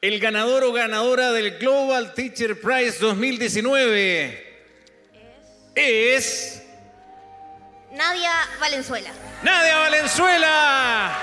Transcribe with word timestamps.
El 0.00 0.20
ganador 0.20 0.62
o 0.62 0.72
ganadora 0.72 1.32
del 1.32 1.58
Global 1.58 2.14
Teacher 2.14 2.60
Prize 2.60 2.98
2019 3.00 4.44
es... 5.74 6.62
Nadia 7.90 8.30
Valenzuela. 8.60 9.10
Nadia 9.42 9.78
Valenzuela, 9.78 11.18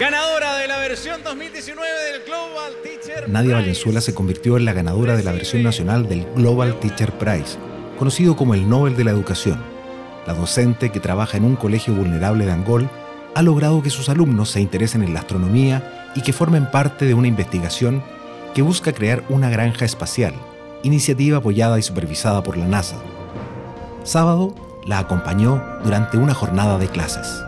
ganadora 0.00 0.56
de 0.56 0.66
la 0.66 0.78
versión 0.78 1.22
2019 1.22 1.88
del 2.10 2.24
Global 2.24 2.72
Teacher 2.82 3.28
Nadia 3.28 3.42
Prize. 3.42 3.54
Valenzuela 3.54 4.00
se 4.00 4.12
convirtió 4.12 4.56
en 4.56 4.64
la 4.64 4.72
ganadora 4.72 5.16
de 5.16 5.22
la 5.22 5.30
versión 5.30 5.62
nacional 5.62 6.08
del 6.08 6.24
Global 6.34 6.80
Teacher 6.80 7.12
Prize, 7.12 7.58
conocido 7.96 8.34
como 8.34 8.54
el 8.54 8.68
Nobel 8.68 8.96
de 8.96 9.04
la 9.04 9.12
Educación. 9.12 9.62
La 10.26 10.34
docente, 10.34 10.90
que 10.90 10.98
trabaja 10.98 11.36
en 11.36 11.44
un 11.44 11.54
colegio 11.54 11.94
vulnerable 11.94 12.44
de 12.44 12.50
Angol, 12.50 12.90
ha 13.36 13.42
logrado 13.42 13.84
que 13.84 13.90
sus 13.90 14.08
alumnos 14.08 14.50
se 14.50 14.60
interesen 14.60 15.04
en 15.04 15.14
la 15.14 15.20
astronomía 15.20 16.10
y 16.16 16.22
que 16.22 16.32
formen 16.32 16.72
parte 16.72 17.04
de 17.04 17.14
una 17.14 17.28
investigación 17.28 18.02
que 18.56 18.62
busca 18.62 18.94
crear 18.94 19.22
una 19.28 19.50
granja 19.50 19.84
espacial, 19.84 20.32
iniciativa 20.82 21.36
apoyada 21.36 21.78
y 21.78 21.82
supervisada 21.82 22.42
por 22.42 22.56
la 22.56 22.66
NASA. 22.66 22.96
Sábado 24.02 24.54
la 24.86 24.98
acompañó 24.98 25.62
durante 25.84 26.16
una 26.16 26.32
jornada 26.32 26.78
de 26.78 26.88
clases. 26.88 27.44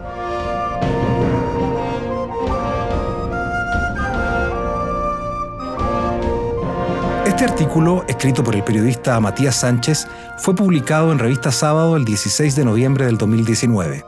Este 7.24 7.44
artículo, 7.44 8.04
escrito 8.06 8.44
por 8.44 8.54
el 8.54 8.62
periodista 8.62 9.18
Matías 9.18 9.56
Sánchez, 9.56 10.06
fue 10.36 10.54
publicado 10.54 11.10
en 11.10 11.18
Revista 11.18 11.50
Sábado 11.50 11.96
el 11.96 12.04
16 12.04 12.54
de 12.54 12.66
noviembre 12.66 13.06
del 13.06 13.16
2019. 13.16 14.04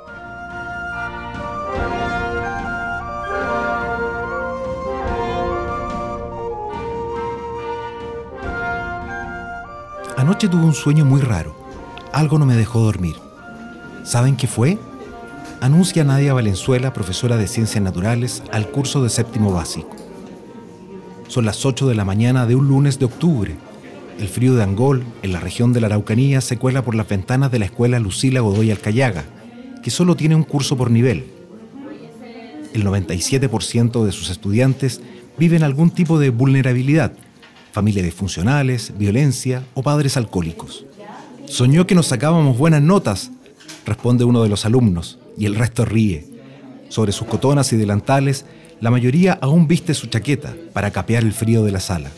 Anoche 10.40 10.56
tuve 10.56 10.64
un 10.64 10.74
sueño 10.74 11.04
muy 11.04 11.20
raro. 11.20 11.54
Algo 12.14 12.38
no 12.38 12.46
me 12.46 12.56
dejó 12.56 12.80
dormir. 12.80 13.14
¿Saben 14.04 14.36
qué 14.36 14.46
fue? 14.46 14.78
Anuncia 15.60 16.02
Nadia 16.02 16.32
Valenzuela, 16.32 16.94
profesora 16.94 17.36
de 17.36 17.46
Ciencias 17.46 17.84
Naturales, 17.84 18.42
al 18.50 18.70
curso 18.70 19.02
de 19.02 19.10
séptimo 19.10 19.52
básico. 19.52 19.94
Son 21.28 21.44
las 21.44 21.66
8 21.66 21.86
de 21.88 21.94
la 21.94 22.06
mañana 22.06 22.46
de 22.46 22.54
un 22.54 22.68
lunes 22.68 22.98
de 22.98 23.04
octubre. 23.04 23.54
El 24.18 24.28
frío 24.28 24.54
de 24.54 24.62
Angol, 24.62 25.04
en 25.22 25.34
la 25.34 25.40
región 25.40 25.74
de 25.74 25.82
la 25.82 25.88
Araucanía, 25.88 26.40
se 26.40 26.56
cuela 26.56 26.80
por 26.80 26.94
las 26.94 27.06
ventanas 27.06 27.52
de 27.52 27.58
la 27.58 27.66
escuela 27.66 27.98
Lucila 27.98 28.40
Godoy 28.40 28.70
Alcayaga, 28.70 29.26
que 29.82 29.90
solo 29.90 30.16
tiene 30.16 30.36
un 30.36 30.44
curso 30.44 30.74
por 30.74 30.90
nivel. 30.90 31.26
El 32.72 32.86
97% 32.86 34.06
de 34.06 34.12
sus 34.12 34.30
estudiantes 34.30 35.02
viven 35.36 35.62
algún 35.64 35.90
tipo 35.90 36.18
de 36.18 36.30
vulnerabilidad, 36.30 37.12
familias 37.72 38.04
disfuncionales, 38.04 38.92
violencia 38.96 39.64
o 39.74 39.82
padres 39.82 40.16
alcohólicos. 40.16 40.84
Soñó 41.46 41.86
que 41.86 41.94
nos 41.94 42.06
sacábamos 42.06 42.58
buenas 42.58 42.82
notas, 42.82 43.30
responde 43.84 44.24
uno 44.24 44.42
de 44.42 44.48
los 44.48 44.64
alumnos, 44.64 45.18
y 45.36 45.46
el 45.46 45.54
resto 45.54 45.84
ríe. 45.84 46.28
Sobre 46.88 47.12
sus 47.12 47.26
cotonas 47.26 47.72
y 47.72 47.76
delantales, 47.76 48.44
la 48.80 48.90
mayoría 48.90 49.38
aún 49.40 49.68
viste 49.68 49.94
su 49.94 50.06
chaqueta 50.06 50.54
para 50.72 50.90
capear 50.90 51.22
el 51.22 51.32
frío 51.32 51.64
de 51.64 51.72
la 51.72 51.80
sala. 51.80 52.10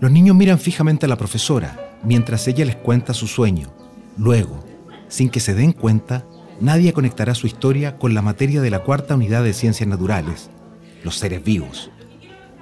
Los 0.00 0.10
niños 0.10 0.36
miran 0.36 0.58
fijamente 0.58 1.06
a 1.06 1.08
la 1.08 1.18
profesora 1.18 1.90
mientras 2.02 2.48
ella 2.48 2.64
les 2.64 2.76
cuenta 2.76 3.14
su 3.14 3.26
sueño. 3.26 3.68
Luego, 4.16 4.64
sin 5.08 5.28
que 5.28 5.40
se 5.40 5.54
den 5.54 5.72
cuenta, 5.72 6.24
nadie 6.60 6.92
conectará 6.92 7.34
su 7.34 7.46
historia 7.46 7.98
con 7.98 8.14
la 8.14 8.22
materia 8.22 8.60
de 8.60 8.70
la 8.70 8.80
cuarta 8.80 9.14
unidad 9.14 9.44
de 9.44 9.52
ciencias 9.52 9.88
naturales, 9.88 10.50
los 11.04 11.16
seres 11.16 11.44
vivos. 11.44 11.90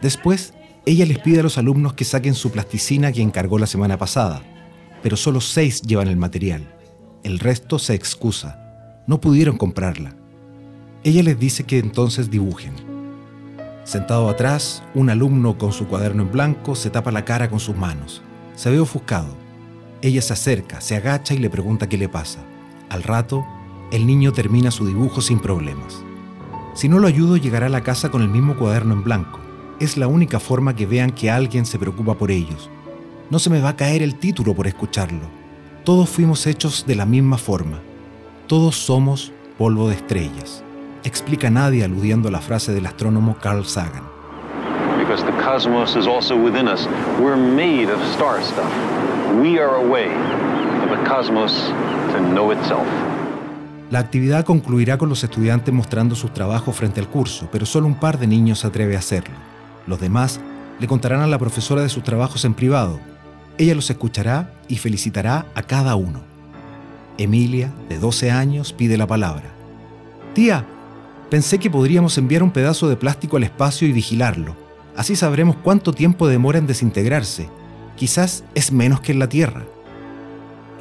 Después, 0.02 0.54
ella 0.88 1.04
les 1.04 1.18
pide 1.18 1.40
a 1.40 1.42
los 1.42 1.58
alumnos 1.58 1.92
que 1.92 2.06
saquen 2.06 2.34
su 2.34 2.50
plasticina 2.50 3.12
que 3.12 3.20
encargó 3.20 3.58
la 3.58 3.66
semana 3.66 3.98
pasada, 3.98 4.40
pero 5.02 5.18
solo 5.18 5.42
seis 5.42 5.82
llevan 5.82 6.08
el 6.08 6.16
material. 6.16 6.66
El 7.22 7.40
resto 7.40 7.78
se 7.78 7.92
excusa. 7.92 9.02
No 9.06 9.20
pudieron 9.20 9.58
comprarla. 9.58 10.16
Ella 11.04 11.22
les 11.22 11.38
dice 11.38 11.64
que 11.64 11.78
entonces 11.78 12.30
dibujen. 12.30 12.72
Sentado 13.84 14.30
atrás, 14.30 14.82
un 14.94 15.10
alumno 15.10 15.58
con 15.58 15.72
su 15.72 15.86
cuaderno 15.86 16.22
en 16.22 16.32
blanco 16.32 16.74
se 16.74 16.88
tapa 16.88 17.12
la 17.12 17.26
cara 17.26 17.50
con 17.50 17.60
sus 17.60 17.76
manos. 17.76 18.22
Se 18.54 18.70
ve 18.70 18.80
ofuscado. 18.80 19.28
Ella 20.00 20.22
se 20.22 20.32
acerca, 20.32 20.80
se 20.80 20.96
agacha 20.96 21.34
y 21.34 21.38
le 21.38 21.50
pregunta 21.50 21.90
qué 21.90 21.98
le 21.98 22.08
pasa. 22.08 22.38
Al 22.88 23.02
rato, 23.02 23.46
el 23.92 24.06
niño 24.06 24.32
termina 24.32 24.70
su 24.70 24.86
dibujo 24.86 25.20
sin 25.20 25.38
problemas. 25.38 26.02
Si 26.72 26.88
no 26.88 26.98
lo 26.98 27.08
ayudo, 27.08 27.36
llegará 27.36 27.66
a 27.66 27.68
la 27.68 27.82
casa 27.82 28.10
con 28.10 28.22
el 28.22 28.30
mismo 28.30 28.56
cuaderno 28.56 28.94
en 28.94 29.04
blanco. 29.04 29.40
Es 29.80 29.96
la 29.96 30.08
única 30.08 30.40
forma 30.40 30.74
que 30.74 30.86
vean 30.86 31.10
que 31.12 31.30
alguien 31.30 31.64
se 31.64 31.78
preocupa 31.78 32.14
por 32.14 32.30
ellos. 32.32 32.68
No 33.30 33.38
se 33.38 33.48
me 33.48 33.60
va 33.60 33.70
a 33.70 33.76
caer 33.76 34.02
el 34.02 34.16
título 34.16 34.54
por 34.54 34.66
escucharlo. 34.66 35.30
Todos 35.84 36.08
fuimos 36.08 36.46
hechos 36.48 36.84
de 36.86 36.96
la 36.96 37.06
misma 37.06 37.38
forma. 37.38 37.78
Todos 38.48 38.76
somos 38.76 39.32
polvo 39.56 39.88
de 39.88 39.94
estrellas. 39.94 40.64
Explica 41.04 41.48
Nadia 41.48 41.84
aludiendo 41.84 42.28
a 42.28 42.32
la 42.32 42.40
frase 42.40 42.72
del 42.72 42.86
astrónomo 42.86 43.36
Carl 43.40 43.64
Sagan. 43.64 44.02
because 44.98 45.24
the 45.24 45.42
cosmos 45.42 45.96
is 45.96 46.06
also 46.06 46.36
within 46.36 46.68
us. 46.68 46.86
We're 47.18 47.36
made 47.36 47.90
of 47.90 47.98
star 48.14 48.42
stuff. 48.42 48.70
We 49.40 49.58
are 49.58 49.76
a 49.76 49.88
way 49.88 50.08
for 50.82 50.94
the 50.94 51.02
cosmos 51.08 51.52
to 52.12 52.20
know 52.34 52.52
itself. 52.52 52.86
La 53.90 54.00
actividad 54.00 54.44
concluirá 54.44 54.98
con 54.98 55.08
los 55.08 55.24
estudiantes 55.24 55.72
mostrando 55.72 56.14
sus 56.14 56.34
trabajos 56.34 56.76
frente 56.76 57.00
al 57.00 57.08
curso, 57.08 57.48
pero 57.50 57.64
solo 57.64 57.86
un 57.86 57.94
par 57.94 58.18
de 58.18 58.26
niños 58.26 58.58
se 58.58 58.66
atreve 58.66 58.96
a 58.96 58.98
hacerlo. 58.98 59.34
Los 59.88 60.00
demás 60.00 60.38
le 60.78 60.86
contarán 60.86 61.22
a 61.22 61.26
la 61.26 61.38
profesora 61.38 61.80
de 61.80 61.88
sus 61.88 62.04
trabajos 62.04 62.44
en 62.44 62.52
privado. 62.52 63.00
Ella 63.56 63.74
los 63.74 63.88
escuchará 63.88 64.52
y 64.68 64.76
felicitará 64.76 65.46
a 65.54 65.62
cada 65.62 65.96
uno. 65.96 66.20
Emilia, 67.16 67.72
de 67.88 67.98
12 67.98 68.30
años, 68.30 68.74
pide 68.74 68.98
la 68.98 69.06
palabra. 69.06 69.50
Tía, 70.34 70.66
pensé 71.30 71.58
que 71.58 71.70
podríamos 71.70 72.18
enviar 72.18 72.42
un 72.42 72.50
pedazo 72.50 72.88
de 72.88 72.96
plástico 72.96 73.38
al 73.38 73.44
espacio 73.44 73.88
y 73.88 73.92
vigilarlo. 73.92 74.54
Así 74.94 75.16
sabremos 75.16 75.56
cuánto 75.56 75.94
tiempo 75.94 76.28
demora 76.28 76.58
en 76.58 76.66
desintegrarse. 76.66 77.48
Quizás 77.96 78.44
es 78.54 78.70
menos 78.70 79.00
que 79.00 79.12
en 79.12 79.18
la 79.18 79.28
Tierra. 79.30 79.64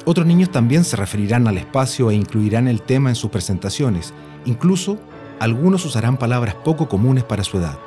Otros 0.04 0.26
niños 0.26 0.52
también 0.52 0.84
se 0.84 0.96
referirán 0.96 1.48
al 1.48 1.56
espacio 1.56 2.10
e 2.10 2.14
incluirán 2.14 2.68
el 2.68 2.82
tema 2.82 3.08
en 3.08 3.16
sus 3.16 3.30
presentaciones. 3.30 4.12
Incluso, 4.44 4.98
algunos 5.40 5.84
usarán 5.86 6.18
palabras 6.18 6.54
poco 6.56 6.88
comunes 6.88 7.24
para 7.24 7.42
su 7.42 7.56
edad. 7.56 7.78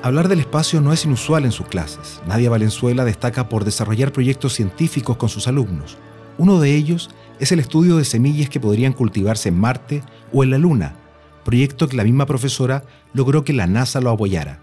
Hablar 0.00 0.28
del 0.28 0.38
espacio 0.38 0.80
no 0.80 0.92
es 0.92 1.04
inusual 1.04 1.44
en 1.44 1.50
sus 1.50 1.66
clases. 1.66 2.22
Nadia 2.26 2.50
Valenzuela 2.50 3.04
destaca 3.04 3.48
por 3.48 3.64
desarrollar 3.64 4.12
proyectos 4.12 4.54
científicos 4.54 5.16
con 5.16 5.28
sus 5.28 5.48
alumnos. 5.48 5.98
Uno 6.38 6.60
de 6.60 6.76
ellos 6.76 7.10
es 7.40 7.50
el 7.50 7.58
estudio 7.58 7.96
de 7.96 8.04
semillas 8.04 8.48
que 8.48 8.60
podrían 8.60 8.92
cultivarse 8.92 9.48
en 9.48 9.58
Marte 9.58 10.04
o 10.32 10.44
en 10.44 10.50
la 10.50 10.58
Luna, 10.58 10.94
proyecto 11.44 11.88
que 11.88 11.96
la 11.96 12.04
misma 12.04 12.26
profesora 12.26 12.84
logró 13.12 13.42
que 13.42 13.52
la 13.52 13.66
NASA 13.66 14.00
lo 14.00 14.10
apoyara. 14.10 14.60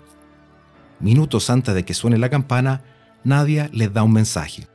Minutos 1.02 1.50
antes 1.50 1.76
de 1.76 1.84
que 1.84 1.94
suene 1.94 2.18
la 2.18 2.30
campana, 2.30 2.84
Nadia 3.26 3.70
les 3.74 3.92
da 3.92 4.04
un 4.04 4.14
mensaje. 4.14 4.70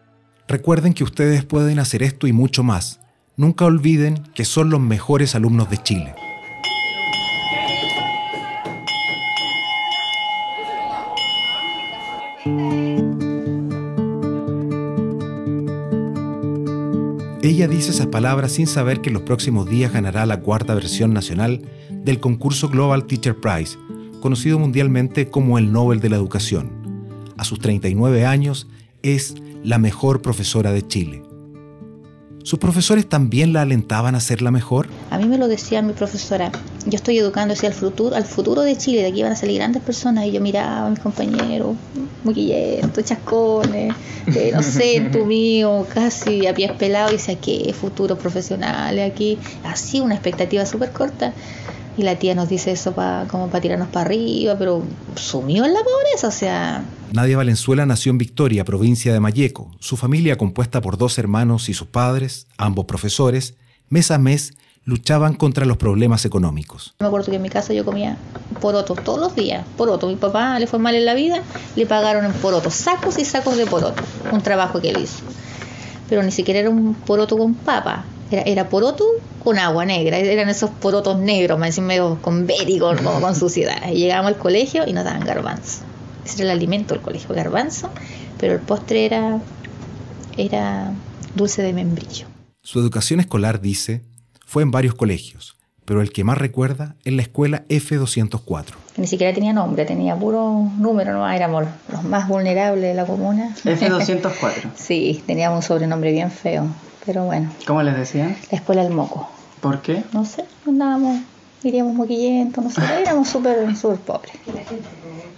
Recuerden 0.47 0.92
que 0.92 1.04
ustedes 1.04 1.42
pueden 1.42 1.78
hacer 1.78 2.03
esto 2.03 2.27
y 2.27 2.34
mucho 2.34 2.62
más. 2.62 3.00
Nunca 3.34 3.65
olviden 3.65 4.22
que 4.34 4.44
son 4.44 4.69
los 4.69 4.81
mejores 4.81 5.34
alumnos 5.34 5.71
de 5.71 5.78
Chile. 5.78 6.15
Dice 17.69 17.91
esas 17.91 18.06
palabras 18.06 18.53
sin 18.53 18.66
saber 18.66 19.03
que 19.03 19.10
en 19.10 19.15
los 19.15 19.22
próximos 19.22 19.69
días 19.69 19.93
ganará 19.93 20.25
la 20.25 20.41
cuarta 20.41 20.75
versión 20.75 21.12
nacional 21.12 21.60
del 21.91 22.19
concurso 22.19 22.71
Global 22.71 23.04
Teacher 23.04 23.37
Prize, 23.37 23.76
conocido 24.22 24.59
mundialmente 24.59 25.28
como 25.28 25.59
el 25.59 25.71
Nobel 25.71 26.00
de 26.00 26.09
la 26.09 26.16
Educación. 26.16 26.71
A 27.37 27.44
sus 27.44 27.59
39 27.60 28.24
años 28.24 28.66
es 29.03 29.34
la 29.62 29.77
mejor 29.78 30.22
profesora 30.22 30.72
de 30.72 30.86
Chile. 30.86 31.22
¿Sus 32.45 32.59
profesores 32.59 33.07
también 33.07 33.53
la 33.53 33.60
alentaban 33.60 34.15
a 34.15 34.21
ser 34.21 34.41
la 34.41 34.51
mejor? 34.51 34.89
A 35.10 35.18
mí 35.18 35.27
me 35.27 35.36
lo 35.36 35.47
decía 35.47 35.83
mi 35.83 35.92
profesora. 35.92 36.51
Yo 36.86 36.97
estoy 36.97 37.18
educando 37.18 37.53
hacia 37.53 37.68
el 37.68 37.74
futuro, 37.74 38.16
al 38.16 38.24
futuro 38.24 38.62
de 38.62 38.77
Chile, 38.77 39.03
de 39.03 39.09
aquí 39.09 39.22
van 39.22 39.32
a 39.32 39.36
salir 39.36 39.56
grandes 39.56 39.82
personas. 39.82 40.27
Y 40.27 40.32
yo 40.32 40.41
miraba 40.41 40.86
a 40.86 40.91
mis 40.91 40.98
compañeros, 40.98 41.77
muquilletos, 42.24 43.04
chascones, 43.04 43.94
eh, 44.34 44.50
no 44.54 44.62
sé, 44.62 45.09
tú 45.12 45.27
mío, 45.27 45.86
casi 45.92 46.47
a 46.47 46.54
pies 46.54 46.72
pelados. 46.72 47.12
Y 47.12 47.16
decía, 47.16 47.38
¿qué 47.38 47.74
futuros 47.78 48.18
profesionales 48.18 49.10
aquí? 49.10 49.38
Así, 49.65 50.00
una 50.00 50.15
expectativa 50.15 50.65
súper 50.65 50.92
corta. 50.92 51.34
Y 51.98 52.03
la 52.03 52.16
tía 52.16 52.34
nos 52.34 52.48
dice 52.48 52.71
eso 52.71 52.92
pa, 52.92 53.26
como 53.28 53.48
para 53.48 53.60
tirarnos 53.60 53.88
para 53.88 54.06
arriba, 54.06 54.56
pero 54.59 54.83
sumió 55.16 55.65
en 55.66 55.74
la 55.74 55.80
pobreza, 55.80 56.28
o 56.28 56.30
sea, 56.30 56.84
Nadia 57.12 57.36
Valenzuela 57.36 57.84
nació 57.86 58.10
en 58.10 58.18
Victoria, 58.18 58.65
provincia 58.65 59.12
de 59.12 59.18
Mayeco. 59.18 59.72
Su 59.80 59.97
familia, 59.97 60.38
compuesta 60.38 60.80
por 60.80 60.97
dos 60.97 61.18
hermanos 61.18 61.68
y 61.68 61.74
sus 61.74 61.88
padres, 61.88 62.47
ambos 62.56 62.84
profesores, 62.84 63.54
mes 63.88 64.12
a 64.12 64.18
mes 64.18 64.54
luchaban 64.84 65.34
contra 65.34 65.66
los 65.66 65.77
problemas 65.77 66.24
económicos. 66.24 66.94
Me 66.98 67.06
acuerdo 67.06 67.30
que 67.30 67.36
en 67.36 67.42
mi 67.42 67.50
casa 67.50 67.72
yo 67.72 67.84
comía 67.84 68.16
porotos 68.60 69.03
todos 69.04 69.21
los 69.21 69.34
días, 69.34 69.65
poroto. 69.77 70.09
Mi 70.09 70.16
papá 70.16 70.59
le 70.59 70.66
fue 70.66 70.78
mal 70.78 70.94
en 70.94 71.04
la 71.04 71.15
vida, 71.15 71.42
le 71.77 71.86
pagaron 71.86 72.24
en 72.24 72.32
porotos, 72.32 72.74
sacos 72.74 73.18
y 73.18 73.24
sacos 73.24 73.56
de 73.56 73.66
poroto, 73.66 74.03
un 74.32 74.42
trabajo 74.42 74.80
que 74.80 74.91
él 74.91 74.98
hizo. 75.03 75.22
Pero 76.09 76.22
ni 76.22 76.32
siquiera 76.32 76.60
era 76.60 76.71
un 76.71 76.94
poroto 76.94 77.36
con 77.38 77.54
papa, 77.54 78.04
era, 78.30 78.42
era 78.42 78.68
poroto 78.68 79.04
con 79.42 79.59
agua 79.59 79.84
negra, 79.84 80.18
eran 80.18 80.48
esos 80.48 80.71
porotos 80.71 81.18
negros, 81.18 81.59
más 81.59 81.78
medio 81.78 82.18
con 82.21 82.47
vérico, 82.47 82.94
como 82.97 83.21
con 83.21 83.34
suciedad. 83.34 83.91
Y 83.91 83.97
llegábamos 83.97 84.33
al 84.33 84.38
colegio 84.38 84.86
y 84.86 84.92
nos 84.92 85.04
daban 85.04 85.24
garbanzo. 85.24 85.83
Ese 86.24 86.42
era 86.42 86.53
el 86.53 86.59
alimento 86.59 86.94
del 86.94 87.03
colegio, 87.03 87.34
garbanzo, 87.34 87.91
pero 88.38 88.54
el 88.54 88.60
postre 88.60 89.06
era, 89.06 89.41
era 90.36 90.92
dulce 91.34 91.62
de 91.62 91.72
membrillo. 91.72 92.26
Su 92.62 92.78
educación 92.78 93.21
escolar, 93.21 93.60
dice, 93.60 94.03
fue 94.50 94.64
en 94.64 94.72
varios 94.72 94.97
colegios, 94.97 95.56
pero 95.84 96.02
el 96.02 96.10
que 96.10 96.24
más 96.24 96.36
recuerda 96.36 96.97
es 97.04 97.12
la 97.12 97.22
escuela 97.22 97.62
F204. 97.68 98.72
Ni 98.97 99.06
siquiera 99.06 99.32
tenía 99.32 99.52
nombre, 99.52 99.84
tenía 99.84 100.16
puro 100.16 100.68
número, 100.76 101.12
no 101.12 101.30
éramos 101.30 101.66
los 101.92 102.02
más 102.02 102.26
vulnerables 102.26 102.82
de 102.82 102.94
la 102.94 103.06
comuna. 103.06 103.54
F204. 103.62 104.72
Sí, 104.74 105.22
teníamos 105.24 105.58
un 105.58 105.62
sobrenombre 105.62 106.10
bien 106.10 106.32
feo, 106.32 106.66
pero 107.06 107.26
bueno. 107.26 107.48
¿Cómo 107.64 107.80
les 107.84 107.97
decían? 107.97 108.36
La 108.50 108.58
escuela 108.58 108.82
del 108.82 108.92
moco. 108.92 109.28
¿Por 109.60 109.82
qué? 109.82 110.02
No 110.12 110.24
sé, 110.24 110.44
andábamos, 110.66 111.20
iríamos 111.62 111.94
moquillentos, 111.94 112.64
no 112.64 112.70
sé, 112.70 112.80
éramos 113.02 113.28
súper, 113.28 113.76
súper 113.76 113.98
pobres. 114.00 114.32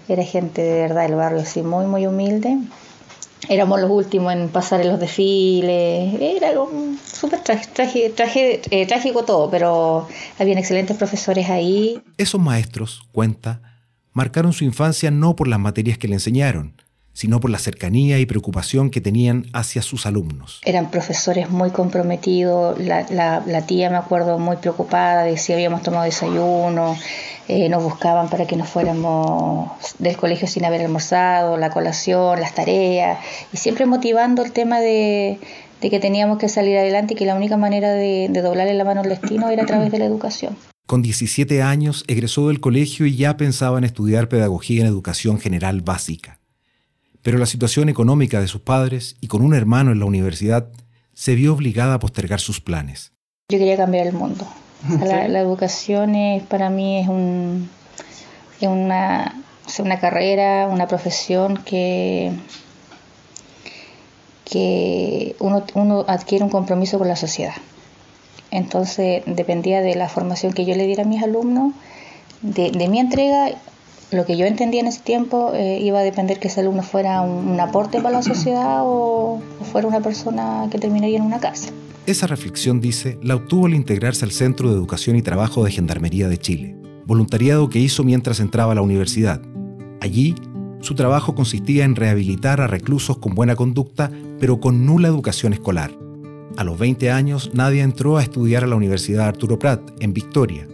Era 0.08 0.24
gente 0.24 0.62
de 0.62 0.80
verdad 0.80 1.02
del 1.02 1.16
barrio, 1.16 1.40
así, 1.40 1.60
muy, 1.60 1.84
muy 1.84 2.06
humilde. 2.06 2.56
Éramos 3.52 3.80
los 3.82 3.90
últimos 3.90 4.32
en 4.32 4.48
pasar 4.48 4.80
en 4.80 4.88
los 4.88 4.98
desfiles, 4.98 6.14
era 6.18 6.52
súper 7.04 7.40
eh, 7.46 8.86
trágico 8.86 9.24
todo, 9.24 9.50
pero 9.50 10.08
habían 10.38 10.56
excelentes 10.56 10.96
profesores 10.96 11.50
ahí. 11.50 12.02
Esos 12.16 12.40
maestros, 12.40 13.02
cuenta, 13.12 13.60
marcaron 14.12 14.54
su 14.54 14.64
infancia 14.64 15.10
no 15.10 15.36
por 15.36 15.48
las 15.48 15.58
materias 15.58 15.98
que 15.98 16.08
le 16.08 16.14
enseñaron, 16.14 16.80
sino 17.12 17.40
por 17.40 17.50
la 17.50 17.58
cercanía 17.58 18.18
y 18.18 18.26
preocupación 18.26 18.90
que 18.90 19.00
tenían 19.00 19.46
hacia 19.52 19.82
sus 19.82 20.06
alumnos. 20.06 20.60
Eran 20.64 20.90
profesores 20.90 21.50
muy 21.50 21.70
comprometidos, 21.70 22.78
la, 22.78 23.06
la, 23.10 23.42
la 23.46 23.66
tía 23.66 23.90
me 23.90 23.96
acuerdo 23.96 24.38
muy 24.38 24.56
preocupada 24.56 25.24
de 25.24 25.36
si 25.36 25.52
habíamos 25.52 25.82
tomado 25.82 26.04
desayuno, 26.04 26.96
eh, 27.48 27.68
nos 27.68 27.82
buscaban 27.82 28.28
para 28.28 28.46
que 28.46 28.56
nos 28.56 28.68
fuéramos 28.68 29.70
del 29.98 30.16
colegio 30.16 30.46
sin 30.46 30.64
haber 30.64 30.80
almorzado, 30.82 31.56
la 31.56 31.70
colación, 31.70 32.40
las 32.40 32.54
tareas, 32.54 33.18
y 33.52 33.56
siempre 33.56 33.84
motivando 33.84 34.44
el 34.44 34.52
tema 34.52 34.80
de, 34.80 35.38
de 35.80 35.90
que 35.90 36.00
teníamos 36.00 36.38
que 36.38 36.48
salir 36.48 36.78
adelante 36.78 37.14
y 37.14 37.16
que 37.16 37.26
la 37.26 37.34
única 37.34 37.56
manera 37.56 37.92
de, 37.92 38.28
de 38.30 38.42
doblarle 38.42 38.74
la 38.74 38.84
mano 38.84 39.00
al 39.02 39.08
destino 39.08 39.50
era 39.50 39.64
a 39.64 39.66
través 39.66 39.90
de 39.90 39.98
la 39.98 40.04
educación. 40.04 40.56
Con 40.86 41.02
17 41.02 41.62
años 41.62 42.04
egresó 42.06 42.48
del 42.48 42.60
colegio 42.60 43.06
y 43.06 43.16
ya 43.16 43.36
pensaba 43.36 43.78
en 43.78 43.84
estudiar 43.84 44.28
pedagogía 44.28 44.82
en 44.82 44.86
educación 44.86 45.38
general 45.38 45.80
básica 45.80 46.41
pero 47.22 47.38
la 47.38 47.46
situación 47.46 47.88
económica 47.88 48.40
de 48.40 48.48
sus 48.48 48.60
padres 48.60 49.16
y 49.20 49.28
con 49.28 49.42
un 49.42 49.54
hermano 49.54 49.92
en 49.92 50.00
la 50.00 50.06
universidad 50.06 50.68
se 51.14 51.34
vio 51.34 51.54
obligada 51.54 51.94
a 51.94 51.98
postergar 51.98 52.40
sus 52.40 52.60
planes. 52.60 53.12
Yo 53.48 53.58
quería 53.58 53.76
cambiar 53.76 54.06
el 54.06 54.14
mundo. 54.14 54.46
La, 55.00 55.28
la, 55.28 55.38
educación 55.38 56.16
es, 56.16 56.42
para 56.42 56.68
mí 56.68 56.98
es, 56.98 57.06
un, 57.06 57.70
es 58.60 58.66
una, 58.66 59.40
es 59.64 59.78
una 59.78 60.00
carrera, 60.00 60.66
una 60.66 60.88
profesión 60.88 61.56
que, 61.58 62.32
que 64.44 65.36
uno, 65.38 65.64
uno 65.74 66.04
adquiere 66.08 66.42
un 66.42 66.50
compromiso 66.50 66.98
con 66.98 67.06
la 67.06 67.14
sociedad. 67.14 67.54
Entonces 68.50 69.22
dependía 69.26 69.82
de 69.82 69.94
la 69.94 70.08
formación 70.08 70.52
que 70.52 70.64
yo 70.64 70.74
le 70.74 70.84
diera 70.84 71.04
a 71.04 71.06
mis 71.06 71.22
alumnos, 71.22 71.74
de, 72.40 72.72
de 72.72 72.88
mi 72.88 72.98
entrega 72.98 73.52
lo 74.12 74.26
que 74.26 74.36
yo 74.36 74.46
entendía 74.46 74.80
en 74.80 74.86
ese 74.86 75.00
tiempo 75.00 75.52
eh, 75.54 75.80
iba 75.80 76.00
a 76.00 76.02
depender 76.02 76.38
que 76.38 76.48
ese 76.48 76.60
alumno 76.60 76.82
fuera 76.82 77.22
un, 77.22 77.58
aporte 77.60 78.00
para 78.00 78.16
la 78.16 78.22
sociedad 78.22 78.82
o, 78.82 79.40
o, 79.60 79.64
fuera 79.64 79.88
una 79.88 80.00
persona 80.00 80.68
que 80.70 80.78
terminaría 80.78 81.18
en 81.18 81.24
una 81.24 81.40
cárcel. 81.40 81.72
Esa 82.06 82.26
reflexión, 82.26 82.80
dice, 82.80 83.18
la 83.22 83.36
obtuvo 83.36 83.66
al 83.66 83.74
integrarse 83.74 84.24
al 84.24 84.32
Centro 84.32 84.70
de 84.70 84.74
Educación 84.74 85.16
y 85.16 85.22
Trabajo 85.22 85.64
de 85.64 85.70
Gendarmería 85.70 86.28
de 86.28 86.38
Chile, 86.38 86.76
voluntariado 87.06 87.68
que 87.68 87.78
hizo 87.78 88.02
mientras 88.02 88.40
entraba 88.40 88.72
a 88.72 88.74
la 88.74 88.82
universidad. 88.82 89.40
Allí, 90.00 90.34
su 90.80 90.96
trabajo 90.96 91.36
consistía 91.36 91.84
en 91.84 91.94
rehabilitar 91.94 92.60
a 92.60 92.66
reclusos 92.66 93.18
con 93.18 93.34
buena 93.34 93.54
conducta, 93.54 94.10
pero 94.40 94.58
con 94.58 94.84
nula 94.84 95.08
educación 95.08 95.52
escolar. 95.52 95.92
A 96.56 96.64
los 96.64 96.76
20 96.78 97.10
años, 97.12 97.50
Nadia 97.54 97.84
entró 97.84 98.18
a 98.18 98.22
estudiar 98.22 98.64
a 98.64 98.66
la 98.66 98.76
Universidad 98.76 99.28
Arturo 99.28 99.58
Prat, 99.60 99.80
en 100.00 100.12
Victoria, 100.12 100.66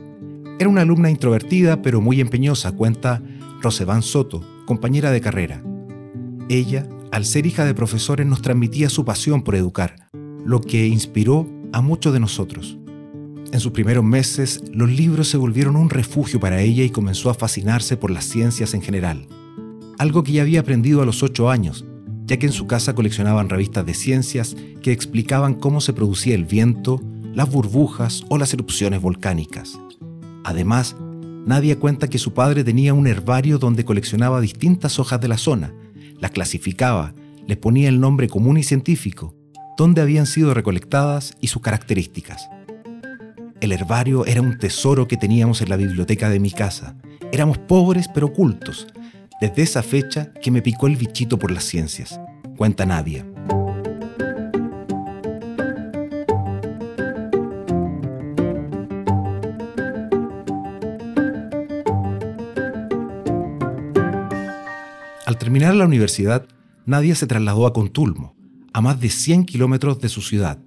era 0.59 0.69
una 0.69 0.83
alumna 0.83 1.11
introvertida 1.11 1.83
pero 1.83 2.01
muy 2.01 2.21
empeñosa, 2.21 2.73
cuenta 2.73 3.23
Rosevan 3.63 4.03
Soto, 4.03 4.45
compañera 4.67 5.11
de 5.11 5.21
carrera. 5.21 5.63
Ella, 6.49 6.89
al 7.13 7.25
ser 7.25 7.47
hija 7.47 7.65
de 7.65 7.75
profesores, 7.75 8.27
nos 8.27 8.43
transmitía 8.43 8.91
su 8.91 9.05
pasión 9.05 9.43
por 9.43 9.55
educar, 9.55 10.09
lo 10.45 10.61
que 10.61 10.87
inspiró 10.87 11.49
a 11.73 11.81
muchos 11.81 12.13
de 12.13 12.21
nosotros. 12.21 12.79
En 13.53 13.61
sus 13.61 13.73
primeros 13.73 14.05
meses, 14.05 14.63
los 14.73 14.91
libros 14.91 15.29
se 15.29 15.37
volvieron 15.37 15.77
un 15.77 15.91
refugio 15.91 16.41
para 16.41 16.61
ella 16.61 16.83
y 16.83 16.91
comenzó 16.91 17.31
a 17.31 17.35
fascinarse 17.35 17.97
por 17.97 18.11
las 18.11 18.25
ciencias 18.25 18.75
en 18.75 18.83
general, 18.83 19.27
algo 19.99 20.23
que 20.23 20.33
ya 20.33 20.43
había 20.43 20.61
aprendido 20.61 21.03
a 21.03 21.07
los 21.07 21.23
ocho 21.23 21.51
años, 21.51 21.85
ya 22.27 22.39
que 22.39 22.47
en 22.47 22.53
su 22.53 22.67
casa 22.67 22.95
coleccionaban 22.95 23.49
revistas 23.49 23.87
de 23.87 23.95
ciencias 23.95 24.57
que 24.83 24.93
explicaban 24.93 25.55
cómo 25.55 25.81
se 25.81 25.93
producía 25.93 26.35
el 26.35 26.45
viento, 26.45 27.01
las 27.33 27.51
burbujas 27.51 28.25
o 28.29 28.37
las 28.37 28.53
erupciones 28.53 29.01
volcánicas. 29.01 29.79
Además, 30.49 30.97
Nadia 31.45 31.79
cuenta 31.79 32.09
que 32.09 32.17
su 32.17 32.33
padre 32.33 32.65
tenía 32.65 32.95
un 32.95 33.06
herbario 33.06 33.59
donde 33.59 33.85
coleccionaba 33.85 34.41
distintas 34.41 34.99
hojas 34.99 35.21
de 35.21 35.29
la 35.29 35.37
zona, 35.37 35.75
las 36.19 36.31
clasificaba, 36.31 37.12
les 37.47 37.59
ponía 37.59 37.91
el 37.91 38.00
nombre 38.00 38.31
común 38.31 38.56
y 38.56 38.62
científico, 38.62 39.35
dónde 39.77 40.00
habían 40.00 40.25
sido 40.25 40.55
recolectadas 40.55 41.35
y 41.43 41.49
sus 41.49 41.61
características. 41.61 42.49
El 43.61 43.73
herbario 43.73 44.25
era 44.25 44.41
un 44.41 44.56
tesoro 44.56 45.06
que 45.06 45.19
teníamos 45.19 45.61
en 45.61 45.69
la 45.69 45.77
biblioteca 45.77 46.31
de 46.31 46.41
mi 46.41 46.50
casa. 46.50 46.97
Éramos 47.31 47.59
pobres 47.59 48.09
pero 48.09 48.33
cultos. 48.33 48.87
Desde 49.43 49.61
esa 49.61 49.83
fecha 49.83 50.33
que 50.43 50.50
me 50.50 50.62
picó 50.62 50.87
el 50.87 50.97
bichito 50.97 51.39
por 51.39 51.50
las 51.50 51.65
ciencias, 51.65 52.19
cuenta 52.56 52.87
Nadia. 52.87 53.27
La 65.75 65.87
universidad, 65.87 66.47
Nadia 66.87 67.15
se 67.15 67.26
trasladó 67.26 67.67
a 67.67 67.73
Contulmo, 67.73 68.35
a 68.73 68.81
más 68.81 69.00
de 69.00 69.11
100 69.11 69.45
kilómetros 69.45 70.00
de 70.00 70.09
su 70.09 70.23
ciudad. 70.23 70.59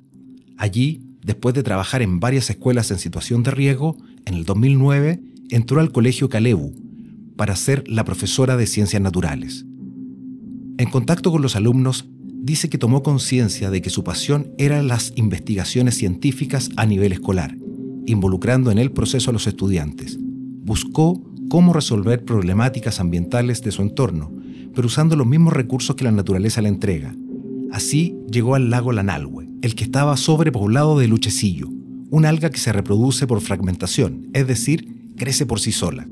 Allí, 0.57 1.01
después 1.23 1.55
de 1.55 1.63
trabajar 1.63 2.01
en 2.01 2.19
varias 2.19 2.49
escuelas 2.49 2.91
en 2.91 2.99
situación 2.99 3.43
de 3.43 3.51
riesgo, 3.51 3.97
en 4.25 4.35
el 4.35 4.45
2009 4.45 5.21
entró 5.49 5.79
al 5.79 5.91
Colegio 5.91 6.29
Calebu 6.29 6.73
para 7.35 7.55
ser 7.55 7.83
la 7.87 8.03
profesora 8.03 8.57
de 8.57 8.67
ciencias 8.67 9.01
naturales. 9.01 9.65
En 10.77 10.89
contacto 10.89 11.31
con 11.31 11.41
los 11.41 11.55
alumnos, 11.55 12.07
dice 12.43 12.69
que 12.69 12.77
tomó 12.77 13.03
conciencia 13.03 13.69
de 13.69 13.81
que 13.81 13.89
su 13.89 14.03
pasión 14.03 14.53
eran 14.57 14.87
las 14.87 15.13
investigaciones 15.15 15.95
científicas 15.95 16.69
a 16.75 16.85
nivel 16.85 17.11
escolar, 17.11 17.55
involucrando 18.05 18.71
en 18.71 18.77
el 18.77 18.91
proceso 18.91 19.29
a 19.29 19.33
los 19.33 19.47
estudiantes. 19.47 20.17
Buscó 20.19 21.21
cómo 21.49 21.73
resolver 21.73 22.25
problemáticas 22.25 22.99
ambientales 22.99 23.61
de 23.61 23.71
su 23.71 23.81
entorno, 23.81 24.31
pero 24.73 24.87
usando 24.87 25.15
los 25.15 25.27
mismos 25.27 25.53
recursos 25.53 25.95
que 25.95 26.03
la 26.03 26.11
naturaleza 26.11 26.61
le 26.61 26.69
entrega. 26.69 27.15
Así 27.71 28.15
llegó 28.29 28.55
al 28.55 28.69
lago 28.69 28.91
Lanalhue, 28.91 29.47
el 29.61 29.75
que 29.75 29.83
estaba 29.83 30.17
sobrepoblado 30.17 30.97
de 30.99 31.07
luchecillo, 31.07 31.69
un 32.09 32.25
alga 32.25 32.49
que 32.49 32.59
se 32.59 32.73
reproduce 32.73 33.27
por 33.27 33.41
fragmentación, 33.41 34.29
es 34.33 34.45
decir, 34.47 35.13
crece 35.15 35.45
por 35.45 35.59
sí 35.59 35.71
sola. 35.71 36.07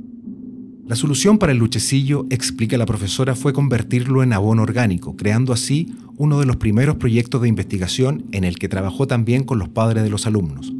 La 0.88 0.96
solución 0.96 1.38
para 1.38 1.52
el 1.52 1.60
luchecillo, 1.60 2.26
explica 2.32 2.78
la 2.78 2.88
profesora, 2.88 3.36
fue 3.36 3.54
convertirlo 3.54 4.24
en 4.24 4.34
abono 4.34 4.64
orgánico, 4.64 5.16
creando 5.16 5.54
así 5.54 5.94
uno 6.18 6.40
de 6.40 6.48
los 6.48 6.56
primeros 6.56 6.96
proyectos 6.96 7.42
de 7.42 7.48
investigación 7.48 8.26
en 8.32 8.44
el 8.44 8.58
que 8.58 8.70
trabajó 8.70 9.06
también 9.06 9.44
con 9.44 9.60
los 9.60 9.70
padres 9.70 10.04
de 10.04 10.10
los 10.10 10.26
alumnos. 10.26 10.74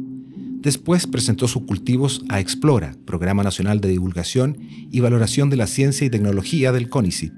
Después 0.62 1.06
presentó 1.06 1.46
sus 1.48 1.62
cultivos 1.62 2.24
a 2.28 2.40
Explora, 2.40 2.96
Programa 3.04 3.42
Nacional 3.42 3.80
de 3.80 3.88
Divulgación 3.88 4.58
y 4.90 5.00
Valoración 5.00 5.48
de 5.48 5.56
la 5.56 5.66
Ciencia 5.66 6.06
y 6.06 6.10
Tecnología 6.10 6.72
del 6.72 6.88
CONICIT, 6.88 7.32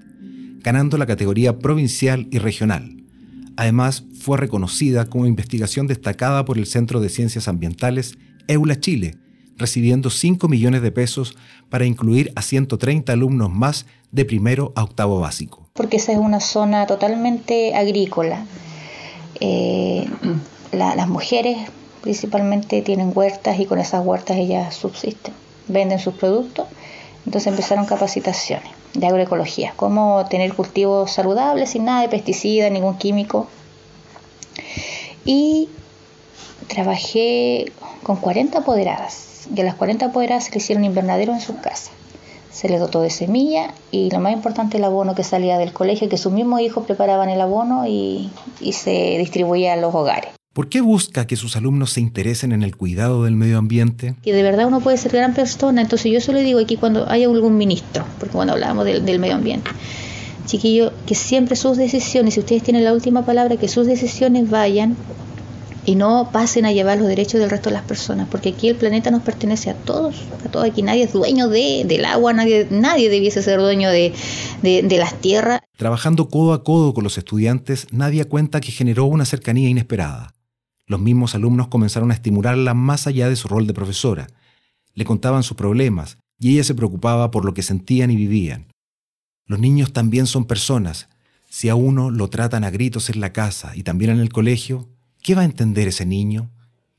ganando 0.62 0.99
la 0.99 1.07
categoría 1.07 1.59
provincial 1.59 2.28
y 2.31 2.38
regional. 2.38 3.02
Además, 3.57 4.04
fue 4.19 4.38
reconocida 4.38 5.07
como 5.07 5.26
investigación 5.26 5.87
destacada 5.87 6.45
por 6.45 6.59
el 6.59 6.66
Centro 6.66 7.00
de 7.00 7.09
Ciencias 7.09 7.49
Ambientales 7.49 8.16
EULA 8.49 8.81
Chile, 8.81 9.16
recibiendo 9.57 10.11
5 10.11 10.49
millones 10.49 10.83
de 10.83 10.90
pesos 10.90 11.37
para 11.69 11.85
incluir 11.85 12.33
a 12.35 12.42
130 12.42 13.12
alumnos 13.12 13.50
más 13.50 13.87
de 14.11 14.25
primero 14.25 14.73
a 14.75 14.85
octavo 14.85 15.21
básico. 15.21 15.69
Porque 15.75 15.99
esa 15.99 16.12
es 16.12 16.19
una 16.19 16.40
zona 16.40 16.87
totalmente 16.87 17.75
agrícola. 17.75 18.47
Eh, 19.40 20.09
la, 20.73 20.95
las 20.97 21.09
mujeres 21.09 21.59
principalmente 22.00 22.83
tienen 22.83 23.12
huertas 23.14 23.61
y 23.61 23.66
con 23.66 23.78
esas 23.78 24.04
huertas 24.04 24.37
ellas 24.38 24.75
subsisten, 24.75 25.35
venden 25.69 25.99
sus 25.99 26.14
productos. 26.14 26.66
Entonces 27.25 27.49
empezaron 27.49 27.87
capacitaciones 27.87 28.81
de 28.94 29.06
agroecología, 29.06 29.72
cómo 29.76 30.26
tener 30.28 30.54
cultivos 30.54 31.12
saludables 31.12 31.70
sin 31.70 31.84
nada 31.84 32.02
de 32.02 32.08
pesticidas, 32.08 32.70
ningún 32.70 32.99
químico. 32.99 33.46
Y 35.25 35.68
trabajé 36.68 37.72
con 38.02 38.16
40 38.16 38.58
apoderadas 38.58 39.46
y 39.54 39.61
a 39.61 39.64
las 39.64 39.75
40 39.75 40.06
apoderadas 40.06 40.44
se 40.44 40.50
le 40.52 40.58
hicieron 40.58 40.84
invernadero 40.84 41.32
en 41.32 41.40
sus 41.40 41.56
casas. 41.56 41.92
Se 42.50 42.68
les 42.68 42.80
dotó 42.80 43.00
de 43.00 43.11
semilla 43.11 43.72
y 43.90 44.11
lo 44.11 44.20
más 44.20 44.32
importante 44.32 44.76
el 44.76 44.84
abono 44.84 45.14
que 45.14 45.25
salía 45.25 45.56
del 45.58 45.72
colegio, 45.72 46.08
que 46.08 46.18
sus 46.18 46.32
mismos 46.32 46.61
hijos 46.61 46.84
preparaban 46.84 47.30
el 47.30 47.40
abono 47.40 47.87
y, 47.87 48.30
y 48.61 48.72
se 48.72 49.16
distribuía 49.18 49.72
a 49.72 49.76
los 49.76 49.94
hogares. 49.94 50.32
¿Por 50.52 50.68
qué 50.68 50.82
busca 50.82 51.26
que 51.26 51.37
sus 51.37 51.56
alumnos 51.56 51.92
se 51.92 52.00
interesen 52.02 52.52
en 52.52 52.62
el 52.62 52.76
cuidado 52.76 53.25
del 53.25 53.35
medio 53.37 53.56
ambiente? 53.56 54.16
Que 54.23 54.35
de 54.35 54.42
verdad 54.42 54.66
uno 54.66 54.80
puede 54.80 54.99
ser 54.99 55.12
gran 55.12 55.32
persona, 55.32 55.80
entonces 55.80 56.12
yo 56.12 56.21
solo 56.21 56.40
digo 56.40 56.61
aquí 56.61 56.76
cuando 56.76 57.09
haya 57.09 57.26
algún 57.26 57.56
ministro, 57.56 58.04
porque 58.18 58.35
cuando 58.35 58.52
hablamos 58.52 58.85
del, 58.85 59.02
del 59.02 59.18
medio 59.18 59.37
ambiente, 59.37 59.71
chiquillo, 60.44 60.92
que 61.06 61.14
siempre 61.14 61.56
sus 61.56 61.78
decisiones, 61.78 62.35
si 62.35 62.40
ustedes 62.40 62.62
tienen 62.62 62.85
la 62.85 62.92
última 62.92 63.25
palabra, 63.25 63.56
que 63.56 63.66
sus 63.66 63.87
decisiones 63.87 64.50
vayan 64.50 64.94
y 65.87 65.94
no 65.94 66.28
pasen 66.30 66.66
a 66.66 66.73
llevar 66.73 66.99
los 66.99 67.09
derechos 67.09 67.40
del 67.40 67.49
resto 67.49 67.71
de 67.71 67.75
las 67.76 67.85
personas, 67.85 68.28
porque 68.30 68.50
aquí 68.50 68.68
el 68.68 68.76
planeta 68.76 69.11
nos 69.11 69.23
pertenece 69.23 69.71
a 69.71 69.75
todos, 69.75 70.16
a 70.44 70.50
todos, 70.50 70.66
aquí 70.66 70.82
nadie 70.82 71.04
es 71.04 71.14
dueño 71.14 71.49
de, 71.49 71.85
del 71.87 72.04
agua, 72.04 72.35
nadie, 72.35 72.68
nadie 72.71 73.09
debiese 73.09 73.42
ser 73.42 73.59
dueño 73.59 73.88
de, 73.88 74.12
de, 74.61 74.82
de 74.82 74.99
las 74.99 75.14
tierras. 75.14 75.61
Trabajando 75.78 76.28
codo 76.28 76.52
a 76.52 76.62
codo 76.62 76.92
con 76.92 77.04
los 77.04 77.16
estudiantes, 77.16 77.87
Nadia 77.90 78.26
cuenta 78.26 78.61
que 78.61 78.71
generó 78.71 79.06
una 79.06 79.25
cercanía 79.25 79.71
inesperada. 79.71 80.35
Los 80.92 81.00
mismos 81.00 81.34
alumnos 81.34 81.68
comenzaron 81.68 82.11
a 82.11 82.14
estimularla 82.14 82.75
más 82.75 83.06
allá 83.06 83.26
de 83.30 83.37
su 83.37 83.49
rol 83.49 83.66
de 83.66 83.72
profesora. 83.72 84.26
Le 84.92 85.06
contaban 85.06 85.42
sus 85.42 85.56
problemas 85.56 86.18
y 86.38 86.52
ella 86.52 86.64
se 86.64 86.75
preocupaba 86.75 87.30
por 87.30 87.46
lo 87.46 87.54
que 87.54 87.62
sentían 87.62 88.11
y 88.11 88.16
vivían. 88.16 88.66
Los 89.46 89.58
niños 89.58 89.94
también 89.94 90.26
son 90.26 90.44
personas. 90.44 91.08
Si 91.49 91.70
a 91.70 91.76
uno 91.76 92.11
lo 92.11 92.28
tratan 92.28 92.62
a 92.62 92.68
gritos 92.68 93.08
en 93.08 93.22
la 93.22 93.32
casa 93.32 93.72
y 93.75 93.84
también 93.84 94.11
en 94.11 94.20
el 94.20 94.34
colegio, 94.34 94.87
¿qué 95.22 95.34
va 95.34 95.40
a 95.40 95.46
entender 95.46 95.88
ese 95.88 96.04
niño? 96.04 96.50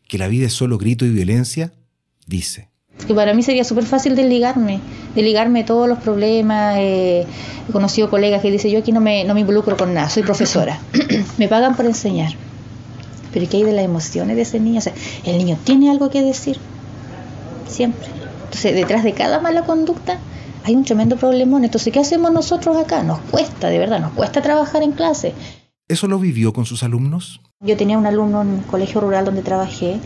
¿Que 0.07 0.17
la 0.17 0.27
vida 0.27 0.47
es 0.47 0.53
solo 0.53 0.79
grito 0.79 1.05
y 1.05 1.12
violencia? 1.12 1.71
Dice. 2.25 2.69
Que 3.05 3.13
para 3.13 3.35
mí 3.35 3.43
sería 3.43 3.63
súper 3.63 3.83
fácil 3.83 4.15
desligarme, 4.15 4.79
desligarme 5.13 5.59
de 5.59 5.65
todos 5.65 5.88
los 5.88 6.00
problemas. 6.00 6.77
Eh, 6.79 7.27
he 7.69 7.71
conocido 7.71 8.09
colegas 8.09 8.41
que 8.41 8.50
dicen, 8.50 8.71
yo 8.71 8.79
aquí 8.79 8.91
no 8.91 9.01
me, 9.01 9.23
no 9.23 9.35
me 9.35 9.41
involucro 9.41 9.77
con 9.77 9.93
nada, 9.93 10.09
soy 10.09 10.23
profesora. 10.23 10.79
me 11.38 11.47
pagan 11.47 11.75
por 11.75 11.85
enseñar. 11.85 12.33
Pero 13.33 13.49
¿qué 13.49 13.57
hay 13.57 13.63
de 13.63 13.73
las 13.73 13.85
emociones 13.85 14.35
de 14.35 14.43
ese 14.43 14.59
niño? 14.59 14.79
O 14.79 14.81
sea, 14.81 14.93
el 15.25 15.37
niño 15.37 15.57
tiene 15.63 15.89
algo 15.89 16.09
que 16.09 16.21
decir, 16.21 16.57
siempre. 17.67 18.07
Entonces, 18.45 18.75
detrás 18.75 19.03
de 19.03 19.13
cada 19.13 19.39
mala 19.39 19.63
conducta 19.63 20.19
hay 20.63 20.75
un 20.75 20.85
tremendo 20.85 21.17
problemón. 21.17 21.63
Entonces, 21.63 21.91
¿qué 21.91 21.99
hacemos 21.99 22.31
nosotros 22.31 22.77
acá? 22.77 23.03
Nos 23.03 23.19
cuesta, 23.19 23.69
de 23.69 23.79
verdad, 23.79 23.99
nos 23.99 24.11
cuesta 24.13 24.41
trabajar 24.41 24.83
en 24.83 24.91
clase. 24.91 25.33
¿Eso 25.87 26.07
lo 26.07 26.19
vivió 26.19 26.53
con 26.53 26.65
sus 26.65 26.83
alumnos? 26.83 27.41
Yo 27.59 27.75
tenía 27.75 27.97
un 27.97 28.05
alumno 28.05 28.41
en 28.41 28.59
el 28.59 28.65
colegio 28.65 29.01
rural 29.01 29.25
donde 29.25 29.41
trabajé, 29.41 29.99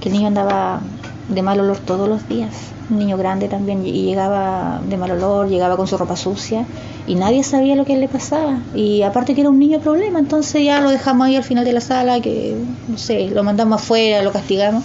que 0.00 0.08
el 0.08 0.14
niño 0.14 0.28
andaba 0.28 0.80
de 1.28 1.42
mal 1.42 1.60
olor 1.60 1.78
todos 1.78 2.08
los 2.08 2.28
días. 2.28 2.50
Un 2.90 2.98
niño 2.98 3.16
grande 3.16 3.48
también, 3.48 3.86
y 3.86 3.92
llegaba 4.02 4.80
de 4.86 4.96
mal 4.96 5.10
olor, 5.12 5.48
llegaba 5.48 5.76
con 5.76 5.86
su 5.86 5.96
ropa 5.96 6.16
sucia, 6.16 6.66
y 7.06 7.14
nadie 7.14 7.42
sabía 7.42 7.74
lo 7.74 7.84
que 7.84 7.96
le 7.96 8.08
pasaba. 8.08 8.58
Y 8.74 9.02
aparte 9.02 9.34
que 9.34 9.40
era 9.40 9.50
un 9.50 9.58
niño 9.58 9.80
problema, 9.80 10.18
entonces 10.18 10.64
ya 10.64 10.80
lo 10.80 10.90
dejamos 10.90 11.26
ahí 11.26 11.36
al 11.36 11.44
final 11.44 11.64
de 11.64 11.72
la 11.72 11.80
sala, 11.80 12.20
que 12.20 12.56
no 12.88 12.98
sé, 12.98 13.30
lo 13.30 13.42
mandamos 13.44 13.82
afuera, 13.82 14.22
lo 14.22 14.32
castigamos. 14.32 14.84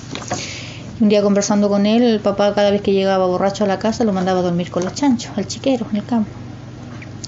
Un 0.99 1.09
día 1.09 1.21
conversando 1.21 1.69
con 1.69 1.85
él, 1.85 2.01
el 2.01 2.19
papá 2.19 2.55
cada 2.55 2.71
vez 2.71 2.81
que 2.81 2.91
llegaba 2.91 3.27
borracho 3.27 3.65
a 3.65 3.67
la 3.67 3.77
casa 3.77 4.03
lo 4.03 4.13
mandaba 4.13 4.39
a 4.39 4.43
dormir 4.43 4.71
con 4.71 4.83
los 4.83 4.93
chanchos, 4.93 5.31
al 5.37 5.45
chiquero, 5.45 5.85
en 5.91 5.97
el 5.97 6.05
campo. 6.05 6.31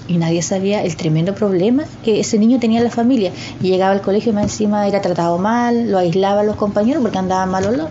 Y 0.08 0.18
nadie 0.18 0.42
sabía 0.42 0.82
el 0.82 0.96
tremendo 0.96 1.36
problema 1.36 1.84
que 2.04 2.18
ese 2.18 2.36
niño 2.36 2.58
tenía 2.58 2.78
en 2.78 2.84
la 2.84 2.90
familia. 2.90 3.30
Llegaba 3.60 3.92
al 3.92 4.00
colegio 4.00 4.32
y 4.32 4.34
más 4.34 4.44
encima 4.44 4.88
era 4.88 5.00
tratado 5.00 5.38
mal, 5.38 5.88
lo 5.88 5.98
aislaban 5.98 6.46
los 6.46 6.56
compañeros 6.56 7.00
porque 7.00 7.18
andaba 7.18 7.46
mal 7.46 7.64
olor. 7.66 7.90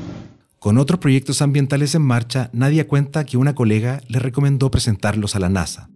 Con 0.59 0.77
otros 0.77 0.99
proyectos 0.99 1.41
ambientales 1.41 1.95
en 1.95 2.01
marcha, 2.01 2.49
Nadia 2.51 2.85
cuenta 2.85 3.25
que 3.25 3.37
una 3.37 3.55
colega 3.55 4.01
le 4.09 4.19
recomendó 4.19 4.69
presentarlos 4.69 5.37
a 5.37 5.39
la 5.39 5.47
NASA. 5.47 5.89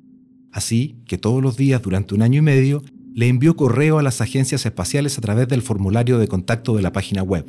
Así 0.53 0.95
que 1.05 1.17
todos 1.17 1.43
los 1.43 1.57
días 1.57 1.81
durante 1.81 2.15
un 2.15 2.21
año 2.21 2.39
y 2.39 2.43
medio 2.43 2.81
le 3.13 3.27
envió 3.27 3.57
correo 3.57 3.99
a 3.99 4.03
las 4.03 4.21
agencias 4.21 4.65
espaciales 4.65 5.17
a 5.17 5.21
través 5.21 5.49
del 5.49 5.63
formulario 5.63 6.17
de 6.17 6.29
contacto 6.29 6.77
de 6.77 6.81
la 6.81 6.93
página 6.93 7.23
web. 7.23 7.45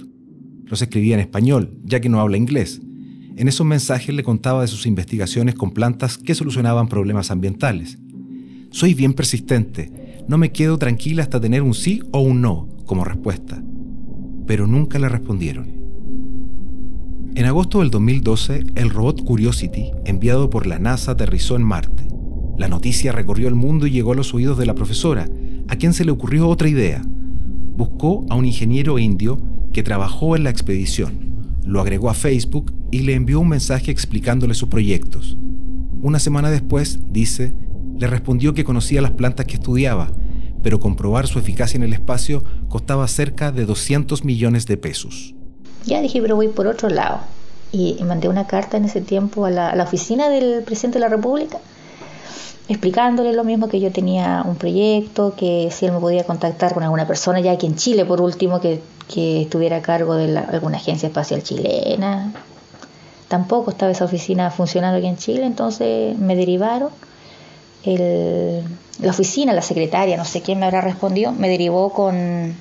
Los 0.65 0.83
escribía 0.83 1.15
en 1.15 1.21
español, 1.21 1.79
ya 1.85 2.01
que 2.01 2.09
no 2.09 2.21
habla 2.21 2.37
inglés. 2.37 2.81
En 3.37 3.47
esos 3.47 3.65
mensajes 3.65 4.13
le 4.13 4.25
contaba 4.25 4.63
de 4.63 4.69
sus 4.69 4.85
investigaciones 4.85 5.55
con 5.55 5.71
plantas 5.71 6.19
que 6.19 6.35
solucionaban 6.35 6.89
problemas 6.89 7.31
ambientales. 7.31 7.97
Soy 8.71 8.93
bien 8.93 9.15
persistente, 9.15 10.25
no 10.27 10.37
me 10.37 10.51
quedo 10.51 10.79
tranquila 10.79 11.23
hasta 11.23 11.41
tener 11.41 11.63
un 11.63 11.75
sí 11.75 12.03
o 12.11 12.19
un 12.19 12.41
no 12.41 12.69
como 12.87 13.05
respuesta. 13.05 13.63
Pero 14.49 14.67
nunca 14.67 14.99
le 14.99 15.09
respondieron. 15.09 15.84
En 17.37 17.47
agosto 17.47 17.81
del 17.81 17.91
2012, 17.91 18.63
el 18.77 18.91
robot 18.91 19.25
Curiosity, 19.25 19.91
enviado 20.05 20.51
por 20.51 20.69
la 20.69 20.79
NASA, 20.79 21.13
aterrizó 21.13 21.57
en 21.57 21.65
Marte. 21.65 22.07
La 22.57 22.69
noticia 22.69 23.11
recorrió 23.11 23.49
el 23.49 23.57
mundo 23.57 23.89
y 23.89 23.91
llegó 23.91 24.13
a 24.13 24.15
los 24.15 24.33
oídos 24.35 24.57
de 24.57 24.67
la 24.67 24.77
profesora, 24.77 25.29
a 25.67 25.75
quien 25.75 25.95
se 25.95 26.05
le 26.05 26.13
ocurrió 26.13 26.49
otra 26.49 26.69
idea. 26.69 27.03
Buscó 27.05 28.25
a 28.31 28.37
un 28.37 28.45
ingeniero 28.45 29.01
indio 29.01 29.41
que 29.73 29.83
trabajó 29.83 30.37
en 30.37 30.45
la 30.45 30.51
expedición, 30.51 31.35
lo 31.65 31.81
agregó 31.81 32.09
a 32.09 32.15
Facebook 32.15 32.73
y 32.93 33.01
le 33.01 33.15
envió 33.15 33.41
un 33.41 33.49
mensaje 33.49 33.91
explicándole 33.91 34.55
sus 34.55 34.69
proyectos. 34.69 35.37
Una 36.03 36.21
semana 36.21 36.51
después, 36.51 37.01
dice, 37.11 37.53
le 37.99 38.07
respondió 38.07 38.55
que 38.55 38.63
conocía 38.63 39.03
las 39.03 39.11
plantas 39.11 39.47
que 39.47 39.55
estudiaba, 39.55 40.13
pero 40.63 40.79
comprobar 40.79 41.27
su 41.27 41.41
eficacia 41.41 41.79
en 41.79 41.83
el 41.83 41.95
espacio 41.95 42.45
costaba 42.69 43.09
cerca 43.09 43.51
de 43.51 43.67
200 43.67 44.25
millones 44.25 44.67
de 44.67 44.77
pesos. 44.77 45.34
Ya 45.87 46.01
dije, 46.01 46.21
pero 46.21 46.37
voy 46.37 46.49
por 46.49 46.67
otro 46.67 46.89
lado. 46.89 47.21
Y 47.73 48.03
mandé 48.05 48.29
una 48.29 48.47
carta 48.47 48.77
en 48.77 48.85
ese 48.85 49.01
tiempo 49.01 49.47
a 49.47 49.51
la, 49.51 49.71
a 49.71 49.77
la 49.77 49.85
oficina 49.85 50.29
del 50.29 50.63
presidente 50.63 50.99
de 50.99 51.01
la 51.01 51.09
República 51.09 51.59
explicándole 52.69 53.33
lo 53.35 53.45
mismo 53.45 53.69
que 53.69 53.81
yo 53.81 53.93
tenía 53.93 54.43
un 54.47 54.57
proyecto, 54.57 55.35
que 55.37 55.69
si 55.71 55.87
él 55.87 55.93
me 55.93 56.01
podía 56.01 56.25
contactar 56.25 56.73
con 56.73 56.83
alguna 56.83 57.07
persona 57.07 57.41
ya 57.41 57.53
aquí 57.53 57.67
en 57.67 57.77
Chile, 57.77 58.05
por 58.05 58.21
último, 58.21 58.61
que, 58.61 58.81
estuviera 59.07 59.77
a 59.77 59.83
cargo 59.83 60.15
de 60.15 60.29
la, 60.29 60.41
alguna 60.41 60.79
agencia 60.79 61.09
espacial 61.09 61.43
chilena. 61.43 62.33
Tampoco 63.29 63.71
estaba 63.71 63.93
esa 63.93 64.07
oficina 64.07 64.51
funcionando 64.51 64.99
aquí 64.99 65.07
en 65.07 65.19
Chile, 65.19 65.45
entonces 65.45 66.19
me 66.19 66.37
derivaron. 66.37 66.89
El, 67.85 68.63
la 69.01 69.11
oficina, 69.11 69.53
la 69.53 69.61
secretaria, 69.61 70.17
no 70.17 70.25
sé 70.25 70.41
quién 70.41 70.59
me 70.59 70.65
habrá 70.65 70.81
respondido, 70.81 71.33
me 71.33 71.49
derivó 71.51 71.93
con, 71.93 72.57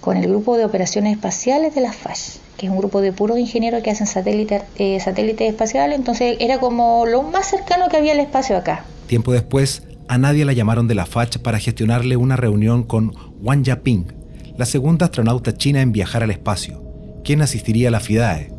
con 0.00 0.16
el 0.16 0.28
grupo 0.28 0.56
de 0.56 0.64
operaciones 0.64 1.14
espaciales 1.14 1.74
de 1.74 1.80
la 1.80 1.92
FASH, 1.92 2.38
que 2.56 2.66
es 2.66 2.72
un 2.72 2.78
grupo 2.78 3.00
de 3.00 3.12
puros 3.12 3.38
ingenieros 3.38 3.82
que 3.82 3.90
hacen 3.90 4.06
satélites, 4.06 4.62
eh, 4.76 5.00
satélites 5.00 5.48
espaciales, 5.48 5.98
entonces 5.98 6.36
era 6.40 6.58
como 6.58 7.06
lo 7.06 7.22
más 7.22 7.46
cercano 7.50 7.88
que 7.88 7.96
había 7.96 8.12
al 8.12 8.20
espacio 8.20 8.56
acá. 8.56 8.84
Tiempo 9.06 9.32
después, 9.32 9.82
a 10.08 10.18
Nadia 10.18 10.44
la 10.44 10.52
llamaron 10.52 10.88
de 10.88 10.94
la 10.94 11.06
FACH 11.06 11.38
para 11.38 11.58
gestionarle 11.58 12.16
una 12.16 12.36
reunión 12.36 12.82
con 12.82 13.14
Wang 13.42 13.62
Yaping, 13.62 14.12
la 14.56 14.66
segunda 14.66 15.06
astronauta 15.06 15.54
china 15.56 15.82
en 15.82 15.92
viajar 15.92 16.22
al 16.22 16.30
espacio, 16.30 16.82
quien 17.24 17.42
asistiría 17.42 17.88
a 17.88 17.90
la 17.90 18.00
FIDAE. 18.00 18.52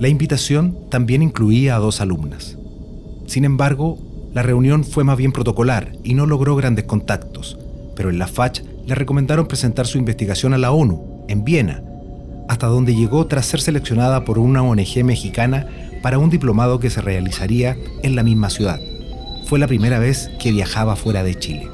La 0.00 0.08
invitación 0.08 0.76
también 0.90 1.22
incluía 1.22 1.76
a 1.76 1.78
dos 1.78 2.00
alumnas. 2.00 2.56
Sin 3.26 3.44
embargo, 3.44 3.98
la 4.32 4.42
reunión 4.42 4.82
fue 4.82 5.04
más 5.04 5.16
bien 5.16 5.32
protocolar 5.32 5.92
y 6.02 6.14
no 6.14 6.26
logró 6.26 6.56
grandes 6.56 6.86
contactos, 6.86 7.56
pero 7.94 8.10
en 8.10 8.18
la 8.18 8.26
FACH 8.26 8.62
le 8.86 8.94
recomendaron 8.94 9.46
presentar 9.46 9.86
su 9.86 9.98
investigación 9.98 10.54
a 10.54 10.58
la 10.58 10.72
ONU, 10.72 11.24
en 11.28 11.44
Viena, 11.44 11.82
hasta 12.48 12.66
donde 12.66 12.94
llegó 12.94 13.26
tras 13.26 13.46
ser 13.46 13.60
seleccionada 13.60 14.24
por 14.24 14.38
una 14.38 14.62
ONG 14.62 15.04
mexicana 15.04 15.66
para 16.02 16.18
un 16.18 16.30
diplomado 16.30 16.78
que 16.80 16.90
se 16.90 17.00
realizaría 17.00 17.76
en 18.02 18.14
la 18.14 18.22
misma 18.22 18.50
ciudad. 18.50 18.80
Fue 19.46 19.58
la 19.58 19.66
primera 19.66 19.98
vez 19.98 20.30
que 20.38 20.52
viajaba 20.52 20.96
fuera 20.96 21.22
de 21.22 21.34
Chile. 21.34 21.73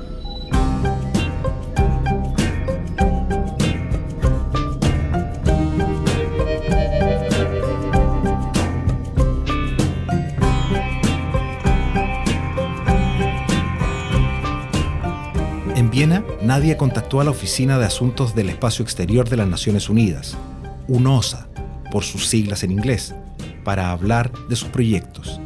Nadia 16.60 16.76
contactó 16.76 17.22
a 17.22 17.24
la 17.24 17.30
Oficina 17.30 17.78
de 17.78 17.86
Asuntos 17.86 18.34
del 18.34 18.50
Espacio 18.50 18.82
Exterior 18.82 19.26
de 19.26 19.38
las 19.38 19.48
Naciones 19.48 19.88
Unidas, 19.88 20.36
UNOSA, 20.88 21.48
por 21.90 22.04
sus 22.04 22.26
siglas 22.26 22.62
en 22.64 22.70
inglés, 22.70 23.14
para 23.64 23.90
hablar 23.90 24.30
de 24.46 24.56
sus 24.56 24.68
proyectos. 24.68 25.40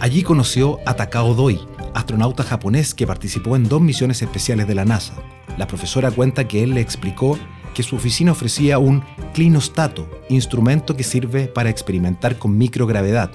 Allí 0.00 0.24
conoció 0.24 0.80
a 0.84 0.94
Takao 0.94 1.34
Doi, 1.34 1.60
astronauta 1.94 2.42
japonés 2.42 2.94
que 2.94 3.06
participó 3.06 3.54
en 3.54 3.68
dos 3.68 3.80
misiones 3.80 4.22
especiales 4.22 4.66
de 4.66 4.74
la 4.74 4.84
NASA. 4.84 5.14
La 5.56 5.68
profesora 5.68 6.10
cuenta 6.10 6.48
que 6.48 6.64
él 6.64 6.74
le 6.74 6.80
explicó 6.80 7.38
que 7.72 7.84
su 7.84 7.94
oficina 7.94 8.32
ofrecía 8.32 8.80
un 8.80 9.04
clinostato, 9.34 10.10
instrumento 10.28 10.96
que 10.96 11.04
sirve 11.04 11.46
para 11.46 11.70
experimentar 11.70 12.38
con 12.40 12.58
microgravedad. 12.58 13.30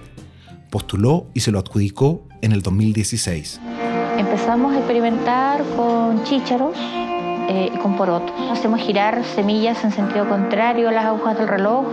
Postuló 0.70 1.28
y 1.34 1.40
se 1.40 1.52
lo 1.52 1.60
adjudicó 1.60 2.28
en 2.42 2.52
el 2.52 2.62
2016. 2.62 3.62
Empezamos 4.18 4.74
a 4.74 4.80
experimentar 4.80 5.64
con 5.78 6.26
chícharos 6.26 6.76
eh, 7.52 7.70
y 7.76 7.78
con 7.80 7.98
porotos. 7.98 8.32
Hacemos 8.50 8.80
girar 8.80 9.26
semillas 9.36 9.84
en 9.84 9.92
sentido 9.92 10.26
contrario 10.30 10.88
a 10.88 10.94
las 10.94 11.04
agujas 11.04 11.38
del 11.38 11.50
reloj 11.50 11.86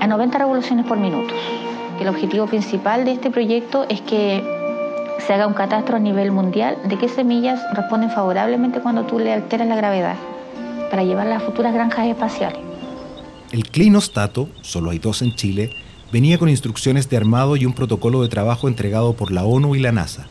a 0.00 0.06
90 0.06 0.38
revoluciones 0.38 0.86
por 0.86 0.98
minuto. 0.98 1.34
El 2.00 2.06
objetivo 2.06 2.46
principal 2.46 3.04
de 3.04 3.10
este 3.10 3.28
proyecto 3.28 3.86
es 3.88 4.00
que 4.02 4.40
se 5.26 5.34
haga 5.34 5.48
un 5.48 5.54
catastro 5.54 5.96
a 5.96 5.98
nivel 5.98 6.30
mundial 6.30 6.76
de 6.84 6.96
qué 6.96 7.08
semillas 7.08 7.60
responden 7.72 8.12
favorablemente 8.12 8.78
cuando 8.80 9.02
tú 9.02 9.18
le 9.18 9.32
alteras 9.32 9.66
la 9.66 9.74
gravedad 9.74 10.14
para 10.92 11.02
llevarlas 11.02 11.42
a 11.42 11.44
futuras 11.44 11.74
granjas 11.74 12.06
espaciales. 12.06 12.60
El 13.50 13.64
clinostato, 13.64 14.48
solo 14.60 14.90
hay 14.90 15.00
dos 15.00 15.22
en 15.22 15.34
Chile, 15.34 15.70
venía 16.12 16.38
con 16.38 16.48
instrucciones 16.48 17.10
de 17.10 17.16
armado 17.16 17.56
y 17.56 17.66
un 17.66 17.72
protocolo 17.72 18.22
de 18.22 18.28
trabajo 18.28 18.68
entregado 18.68 19.14
por 19.14 19.32
la 19.32 19.42
ONU 19.42 19.74
y 19.74 19.80
la 19.80 19.90
NASA. 19.90 20.28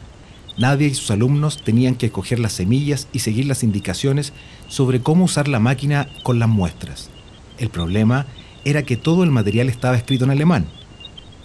Nadie 0.59 0.89
y 0.89 0.93
sus 0.93 1.09
alumnos 1.09 1.63
tenían 1.63 1.95
que 1.95 2.07
escoger 2.07 2.37
las 2.37 2.51
semillas 2.51 3.07
y 3.13 3.19
seguir 3.19 3.45
las 3.45 3.63
indicaciones 3.63 4.33
sobre 4.67 4.99
cómo 4.99 5.23
usar 5.23 5.47
la 5.47 5.59
máquina 5.59 6.09
con 6.21 6.37
las 6.37 6.49
muestras. 6.49 7.09
El 7.57 7.69
problema 7.69 8.25
era 8.65 8.83
que 8.83 8.97
todo 8.97 9.23
el 9.23 9.31
material 9.31 9.69
estaba 9.69 9.95
escrito 9.95 10.25
en 10.25 10.31
alemán. 10.31 10.65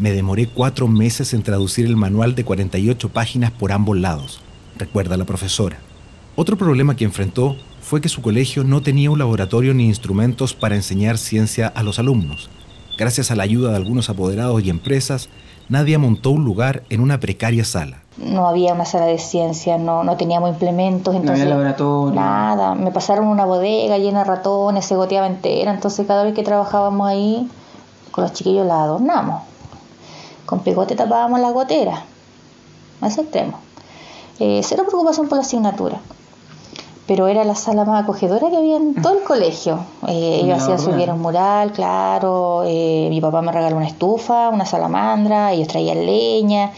Me 0.01 0.11
demoré 0.11 0.49
cuatro 0.49 0.89
meses 0.89 1.33
en 1.33 1.45
traducir 1.45 1.87
el 1.87 1.95
manual 1.95 2.35
de 2.35 2.45
48 2.45 3.09
páginas 3.11 3.53
por 3.53 3.71
ambos 3.71 3.97
lados, 3.97 4.41
recuerda 4.77 5.17
la 5.17 5.25
profesora. 5.25 5.79
Otro 6.35 6.59
problema 6.59 6.97
que 6.97 7.05
enfrentó 7.05 7.57
fue 7.81 8.01
que 8.01 8.09
su 8.09 8.21
colegio 8.21 8.65
no 8.65 8.83
tenía 8.83 9.13
un 9.13 9.21
laboratorio 9.21 9.75
ni 9.75 9.87
instrumentos 9.87 10.55
para 10.55 10.75
enseñar 10.75 11.19
ciencia 11.19 11.69
a 11.69 11.85
los 11.85 12.01
alumnos. 12.01 12.51
Gracias 12.99 13.31
a 13.31 13.37
la 13.37 13.45
ayuda 13.45 13.71
de 13.71 13.77
algunos 13.77 14.11
apoderados 14.11 14.65
y 14.65 14.71
empresas, 14.71 15.29
Nadia 15.69 15.99
montó 15.99 16.31
un 16.31 16.45
lugar 16.45 16.83
en 16.91 17.01
una 17.01 17.21
precaria 17.21 17.65
sala. 17.65 18.03
No 18.17 18.47
había 18.47 18.75
una 18.75 18.85
sala 18.85 19.07
de 19.07 19.19
ciencia, 19.19 19.77
no, 19.79 20.05
no 20.05 20.17
teníamos 20.17 20.51
implementos, 20.51 21.15
entonces... 21.15 21.43
había 21.43 21.55
laboratorio. 21.55 22.15
Nada, 22.15 22.75
me 22.75 22.91
pasaron 22.93 23.27
una 23.27 23.45
bodega 23.45 23.99
llena 23.99 24.21
de 24.21 24.25
ratones, 24.25 24.85
se 24.85 24.95
goteaba 24.95 25.27
entera, 25.27 25.73
entonces 25.73 26.07
cada 26.07 26.23
vez 26.23 26.35
que 26.35 26.43
trabajábamos 26.43 27.09
ahí, 27.09 27.51
con 28.13 28.23
los 28.23 28.33
chiquillos 28.33 28.67
la 28.67 28.85
adornamos. 28.85 29.43
Con 30.47 30.61
pegote 30.61 30.95
tapábamos 30.95 31.41
la 31.41 31.51
gotera, 31.51 32.05
a 33.01 33.07
ese 33.07 33.23
extremo. 33.23 33.59
Eh, 34.39 34.61
cero 34.63 34.85
preocupación 34.87 35.29
por 35.29 35.39
la 35.39 35.45
asignatura 35.45 36.01
pero 37.07 37.29
era 37.29 37.45
la 37.45 37.55
sala 37.55 37.85
más 37.85 38.03
acogedora 38.03 38.49
que 38.49 38.57
había 38.57 38.77
en 38.77 38.95
todo 38.95 39.19
el 39.19 39.25
colegio. 39.25 39.81
Eh, 40.09 40.41
ellos 40.43 40.63
hacían 40.63 40.79
subir 40.79 41.11
un 41.11 41.21
mural, 41.21 41.73
claro, 41.73 42.63
eh, 42.67 43.09
mi 43.11 43.21
papá 43.21 43.43
me 43.43 43.53
regaló 43.53 43.77
una 43.77 43.87
estufa, 43.87 44.49
una 44.49 44.65
salamandra, 44.65 45.53
ellos 45.53 45.69
traían 45.69 46.07
leña, 46.07 46.71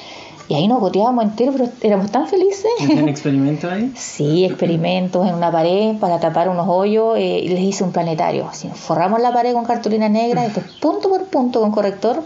y 0.49 0.55
ahí 0.55 0.67
nos 0.67 0.81
goteábamos 0.81 1.25
enteros, 1.25 1.55
pero 1.57 1.71
éramos 1.81 2.11
tan 2.11 2.27
felices. 2.27 2.71
¿Hacían 2.81 3.09
experimentos 3.09 3.71
ahí? 3.71 3.93
Sí, 3.97 4.45
experimentos 4.45 5.27
en 5.29 5.35
una 5.35 5.53
pared 5.53 5.97
para 5.99 6.19
tapar 6.19 6.49
unos 6.49 6.67
hoyos, 6.69 7.17
eh, 7.19 7.41
y 7.45 7.49
les 7.49 7.61
hice 7.61 7.85
un 7.85 7.93
planetario. 7.93 8.49
Así, 8.49 8.69
forramos 8.69 9.21
la 9.21 9.33
pared 9.33 9.53
con 9.53 9.65
cartulina 9.65 10.09
negra, 10.09 10.43
después 10.43 10.67
punto 10.81 11.09
por 11.09 11.25
punto 11.27 11.61
con 11.61 11.71
corrector, 11.71 12.23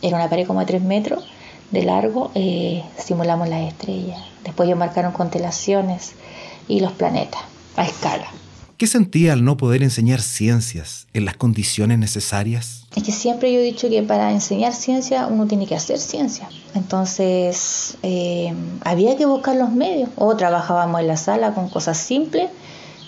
era 0.00 0.16
una 0.16 0.30
pared 0.30 0.46
como 0.46 0.60
de 0.60 0.66
3 0.66 0.82
metros 0.82 1.24
de 1.70 1.82
largo, 1.82 2.30
simulamos 2.96 3.48
las 3.48 3.62
estrellas. 3.62 4.20
Después 4.44 4.68
ellos 4.68 4.78
marcaron 4.78 5.10
constelaciones 5.12 6.14
y 6.68 6.80
los 6.80 6.92
planetas 6.92 7.42
a 7.76 7.84
escala. 7.84 8.26
¿Qué 8.78 8.86
sentía 8.86 9.32
al 9.32 9.42
no 9.42 9.56
poder 9.56 9.82
enseñar 9.82 10.20
ciencias 10.20 11.06
en 11.14 11.24
las 11.24 11.34
condiciones 11.34 11.98
necesarias? 11.98 12.84
Es 12.94 13.02
que 13.04 13.12
siempre 13.12 13.50
yo 13.50 13.60
he 13.60 13.62
dicho 13.62 13.88
que 13.88 14.02
para 14.02 14.30
enseñar 14.32 14.74
ciencia 14.74 15.28
uno 15.28 15.46
tiene 15.46 15.66
que 15.66 15.74
hacer 15.74 15.98
ciencia. 15.98 16.50
Entonces 16.74 17.96
eh, 18.02 18.52
había 18.84 19.16
que 19.16 19.24
buscar 19.24 19.56
los 19.56 19.72
medios. 19.72 20.10
O 20.16 20.36
trabajábamos 20.36 21.00
en 21.00 21.06
la 21.06 21.16
sala 21.16 21.54
con 21.54 21.70
cosas 21.70 21.96
simples, 21.96 22.50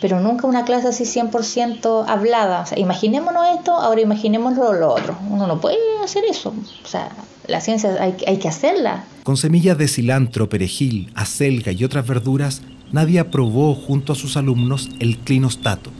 pero 0.00 0.20
nunca 0.20 0.46
una 0.46 0.64
clase 0.64 0.88
así 0.88 1.04
100% 1.04 2.06
hablada. 2.08 2.62
O 2.62 2.66
sea, 2.66 2.78
imaginémonos 2.78 3.44
esto, 3.54 3.72
ahora 3.72 4.00
imaginémonos 4.00 4.74
lo 4.78 4.94
otro. 4.94 5.18
Uno 5.28 5.46
no 5.46 5.60
puede 5.60 5.76
hacer 6.02 6.24
eso. 6.24 6.54
O 6.82 6.88
sea, 6.88 7.10
la 7.46 7.60
ciencia 7.60 7.94
hay, 8.00 8.16
hay 8.26 8.38
que 8.38 8.48
hacerla. 8.48 9.04
Con 9.22 9.36
semillas 9.36 9.76
de 9.76 9.86
cilantro, 9.86 10.48
perejil, 10.48 11.12
acelga 11.14 11.72
y 11.72 11.84
otras 11.84 12.06
verduras, 12.06 12.62
Nadia 12.90 13.30
probó 13.30 13.74
junto 13.74 14.12
a 14.12 14.16
sus 14.16 14.36
alumnos 14.36 14.88
el 14.98 15.18
clinostato. 15.18 15.90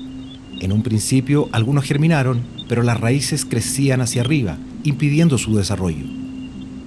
En 0.61 0.73
un 0.73 0.83
principio 0.83 1.49
algunos 1.53 1.85
germinaron, 1.85 2.41
pero 2.67 2.83
las 2.83 2.99
raíces 2.99 3.45
crecían 3.45 4.01
hacia 4.01 4.23
arriba, 4.23 4.57
impidiendo 4.85 5.37
su 5.37 5.55
desarrollo. 5.55 6.07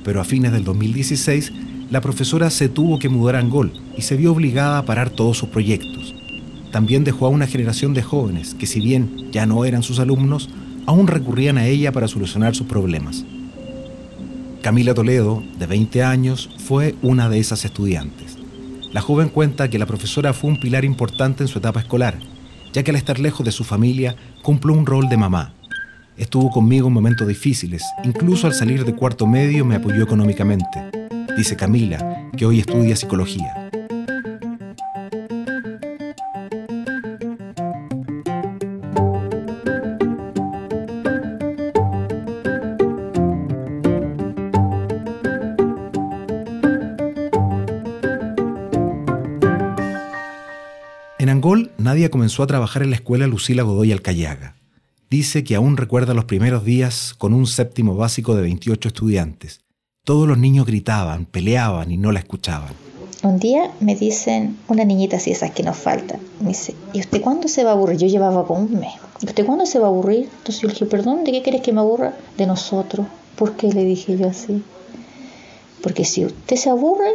Pero 0.04 0.20
a 0.20 0.24
fines 0.24 0.52
del 0.52 0.64
2016, 0.64 1.54
la 1.92 2.02
profesora 2.02 2.50
se 2.50 2.68
tuvo 2.68 2.98
que 2.98 3.10
mudar 3.10 3.36
a 3.36 3.40
Angol 3.40 3.74
y 3.96 4.02
se 4.02 4.18
vio 4.18 4.32
obligada 4.32 4.80
a 4.80 4.86
parar 4.86 5.12
todos 5.12 5.38
sus 5.38 5.50
proyectos. 5.50 6.16
También 6.72 7.04
dejó 7.04 7.28
a 7.28 7.30
una 7.30 7.48
generación 7.48 7.94
de 7.94 8.02
jóvenes 8.02 8.56
que 8.56 8.66
si 8.66 8.80
bien 8.80 9.30
ya 9.32 9.46
no 9.46 9.66
eran 9.66 9.84
sus 9.84 10.00
alumnos, 10.00 10.50
aún 10.88 11.06
recurrían 11.08 11.58
a 11.58 11.68
ella 11.68 11.92
para 11.92 12.08
solucionar 12.08 12.56
sus 12.56 12.66
problemas. 12.66 13.24
Camila 14.64 14.94
Toledo, 14.94 15.44
de 15.60 15.68
20 15.68 16.04
años, 16.04 16.50
fue 16.66 16.96
una 17.02 17.30
de 17.30 17.40
esas 17.40 17.66
estudiantes. 17.66 18.41
La 18.94 19.00
joven 19.00 19.30
cuenta 19.30 19.70
que 19.70 19.80
la 19.80 19.86
profesora 19.86 20.34
fue 20.34 20.50
un 20.50 20.60
pilar 20.60 20.84
importante 20.84 21.44
en 21.44 21.48
su 21.48 21.60
etapa 21.60 21.80
escolar, 21.80 22.20
ya 22.74 22.84
que 22.84 22.92
al 22.92 22.98
estar 22.98 23.20
lejos 23.20 23.46
de 23.46 23.54
su 23.54 23.64
familia 23.64 24.18
cumplió 24.42 24.76
un 24.76 24.86
rol 24.86 25.08
de 25.08 25.16
mamá. 25.16 25.54
Estuvo 26.18 26.52
conmigo 26.52 26.90
en 26.90 26.94
momentos 26.94 27.26
difíciles, 27.26 27.84
incluso 28.04 28.48
al 28.48 28.54
salir 28.54 28.84
de 28.84 28.94
cuarto 28.94 29.26
medio 29.26 29.64
me 29.64 29.76
apoyó 29.76 30.04
económicamente, 30.04 30.92
dice 31.38 31.56
Camila, 31.56 32.30
que 32.36 32.46
hoy 32.46 32.60
estudia 32.60 32.98
psicología. 32.98 33.70
Nadia 51.92 52.10
comenzó 52.10 52.42
a 52.42 52.48
trabajar 52.48 52.84
en 52.84 52.90
la 52.90 52.96
escuela 52.96 53.28
Lucila 53.28 53.64
Godoy 53.64 53.92
Alcayaga. 53.92 54.56
Dice 55.10 55.44
que 55.44 55.56
aún 55.56 55.76
recuerda 55.76 56.14
los 56.14 56.24
primeros 56.24 56.64
días 56.64 57.14
con 57.18 57.34
un 57.34 57.48
séptimo 57.48 57.98
básico 57.98 58.34
de 58.34 58.44
28 58.44 58.88
estudiantes. 58.88 59.60
Todos 60.06 60.26
los 60.26 60.38
niños 60.38 60.66
gritaban, 60.66 61.26
peleaban 61.26 61.92
y 61.92 61.98
no 61.98 62.14
la 62.14 62.20
escuchaban. 62.20 62.72
Un 63.24 63.40
día 63.40 63.72
me 63.82 63.98
dicen, 63.98 64.58
una 64.70 64.86
niñita 64.86 65.18
así, 65.18 65.32
esas 65.32 65.52
que 65.52 65.64
nos 65.64 65.76
faltan, 65.76 66.22
me 66.40 66.50
dice, 66.50 66.76
¿y 66.94 67.02
usted 67.02 67.20
cuándo 67.20 67.50
se 67.50 67.66
va 67.66 67.72
a 67.72 67.74
aburrir? 67.74 67.98
Yo 67.98 68.08
llevaba 68.08 68.48
como 68.48 68.62
un 68.62 68.80
mes. 68.80 68.94
¿Y 69.20 69.26
usted 69.26 69.46
cuándo 69.46 69.66
se 69.66 69.78
va 69.78 69.88
a 69.88 69.90
aburrir? 69.90 70.30
Entonces 70.38 70.62
yo 70.62 70.70
le 70.70 70.74
dije, 70.76 70.86
perdón, 70.86 71.26
¿de 71.26 71.34
qué 71.34 71.42
quieres 71.42 71.60
que 71.60 71.74
me 71.74 71.82
aburra? 71.82 72.16
De 72.38 72.48
nosotros. 72.48 73.06
¿Por 73.36 73.58
qué 73.58 73.68
le 73.68 73.84
dije 73.84 74.18
yo 74.18 74.30
así? 74.30 74.64
Porque 75.84 76.06
si 76.06 76.24
usted 76.24 76.56
se 76.56 76.70
aburre, 76.70 77.12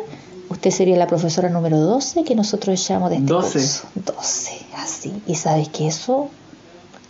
usted 0.48 0.70
sería 0.70 0.96
la 0.96 1.06
profesora 1.06 1.48
número 1.48 1.78
12 1.78 2.24
que 2.24 2.34
nosotros 2.34 2.80
echamos 2.80 3.10
de 3.10 3.16
este 3.16 3.28
12. 3.28 3.52
curso. 3.58 3.88
12, 3.94 4.52
así. 4.76 5.12
Y 5.26 5.34
sabes 5.34 5.68
que 5.68 5.86
eso, 5.86 6.30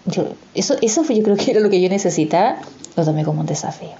yo, 0.06 0.34
eso, 0.54 0.76
eso 0.82 1.04
fue, 1.04 1.16
yo 1.16 1.22
creo 1.22 1.36
que 1.36 1.50
era 1.50 1.60
lo 1.60 1.70
que 1.70 1.80
yo 1.80 1.88
necesitaba, 1.88 2.58
lo 2.96 3.04
tomé 3.04 3.24
como 3.24 3.40
un 3.40 3.46
desafío. 3.46 3.94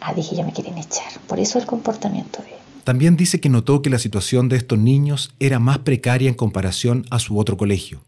Ah, 0.00 0.14
dije, 0.14 0.36
ya 0.36 0.44
me 0.44 0.52
quieren 0.52 0.78
echar. 0.78 1.12
Por 1.26 1.40
eso 1.40 1.58
el 1.58 1.66
comportamiento 1.66 2.42
de 2.42 2.50
También 2.84 3.16
dice 3.16 3.40
que 3.40 3.48
notó 3.48 3.82
que 3.82 3.90
la 3.90 3.98
situación 3.98 4.48
de 4.48 4.56
estos 4.56 4.78
niños 4.78 5.34
era 5.40 5.58
más 5.58 5.78
precaria 5.78 6.28
en 6.28 6.34
comparación 6.34 7.04
a 7.10 7.18
su 7.18 7.38
otro 7.38 7.56
colegio, 7.56 8.04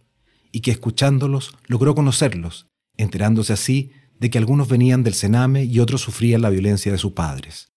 y 0.53 0.61
que 0.61 0.71
escuchándolos 0.71 1.57
logró 1.67 1.95
conocerlos, 1.95 2.67
enterándose 2.97 3.53
así 3.53 3.91
de 4.19 4.31
que 4.31 4.39
algunos 4.39 4.69
venían 4.69 5.03
del 5.03 5.15
Sename 5.15 5.65
y 5.65 5.81
otros 5.81 6.03
sufrían 6.03 6.43
la 6.43 6.51
violencia 6.51 6.93
de 6.93 6.99
sus 6.99 7.13
padres. 7.13 7.69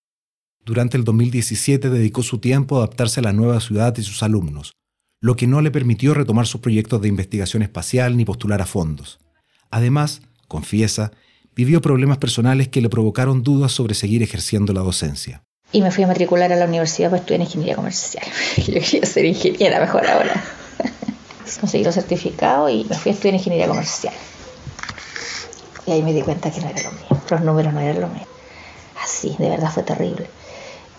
Durante 0.63 0.95
el 0.95 1.03
2017 1.03 1.89
dedicó 1.89 2.21
su 2.21 2.37
tiempo 2.37 2.75
a 2.75 2.79
adaptarse 2.79 3.19
a 3.19 3.23
la 3.23 3.33
nueva 3.33 3.59
ciudad 3.59 3.97
y 3.97 4.03
sus 4.03 4.21
alumnos, 4.21 4.73
lo 5.19 5.35
que 5.35 5.47
no 5.47 5.61
le 5.61 5.71
permitió 5.71 6.13
retomar 6.13 6.45
sus 6.45 6.61
proyectos 6.61 7.01
de 7.01 7.07
investigación 7.07 7.63
espacial 7.63 8.15
ni 8.15 8.25
postular 8.25 8.61
a 8.61 8.67
fondos. 8.67 9.19
Además, 9.71 10.21
confiesa, 10.47 11.13
vivió 11.55 11.81
problemas 11.81 12.19
personales 12.19 12.67
que 12.67 12.81
le 12.81 12.89
provocaron 12.89 13.41
dudas 13.41 13.71
sobre 13.71 13.95
seguir 13.95 14.21
ejerciendo 14.21 14.71
la 14.71 14.81
docencia. 14.81 15.43
Y 15.71 15.81
me 15.81 15.89
fui 15.89 16.03
a 16.03 16.07
matricular 16.07 16.53
a 16.53 16.55
la 16.55 16.65
universidad 16.65 17.09
para 17.09 17.21
estudiar 17.21 17.41
ingeniería 17.41 17.75
comercial. 17.75 18.25
Yo 18.57 18.81
quería 18.81 19.05
ser 19.05 19.25
ingeniera 19.25 19.79
mejor 19.79 20.05
ahora. 20.05 20.43
Conseguí 21.59 21.83
los 21.83 21.95
certificados 21.95 22.69
y 22.71 22.85
me 22.87 22.95
fui 22.95 23.11
a 23.11 23.15
estudiar 23.15 23.33
ingeniería 23.33 23.67
comercial. 23.67 24.13
Y 25.87 25.91
ahí 25.91 26.03
me 26.03 26.13
di 26.13 26.21
cuenta 26.21 26.51
que 26.51 26.61
no 26.61 26.69
era 26.69 26.83
lo 26.83 26.91
mío. 26.91 27.23
Los 27.31 27.41
números 27.41 27.73
no 27.73 27.79
eran 27.79 27.99
lo 27.99 28.07
mío. 28.09 28.27
Así, 29.03 29.35
de 29.39 29.49
verdad 29.49 29.71
fue 29.71 29.81
terrible. 29.81 30.29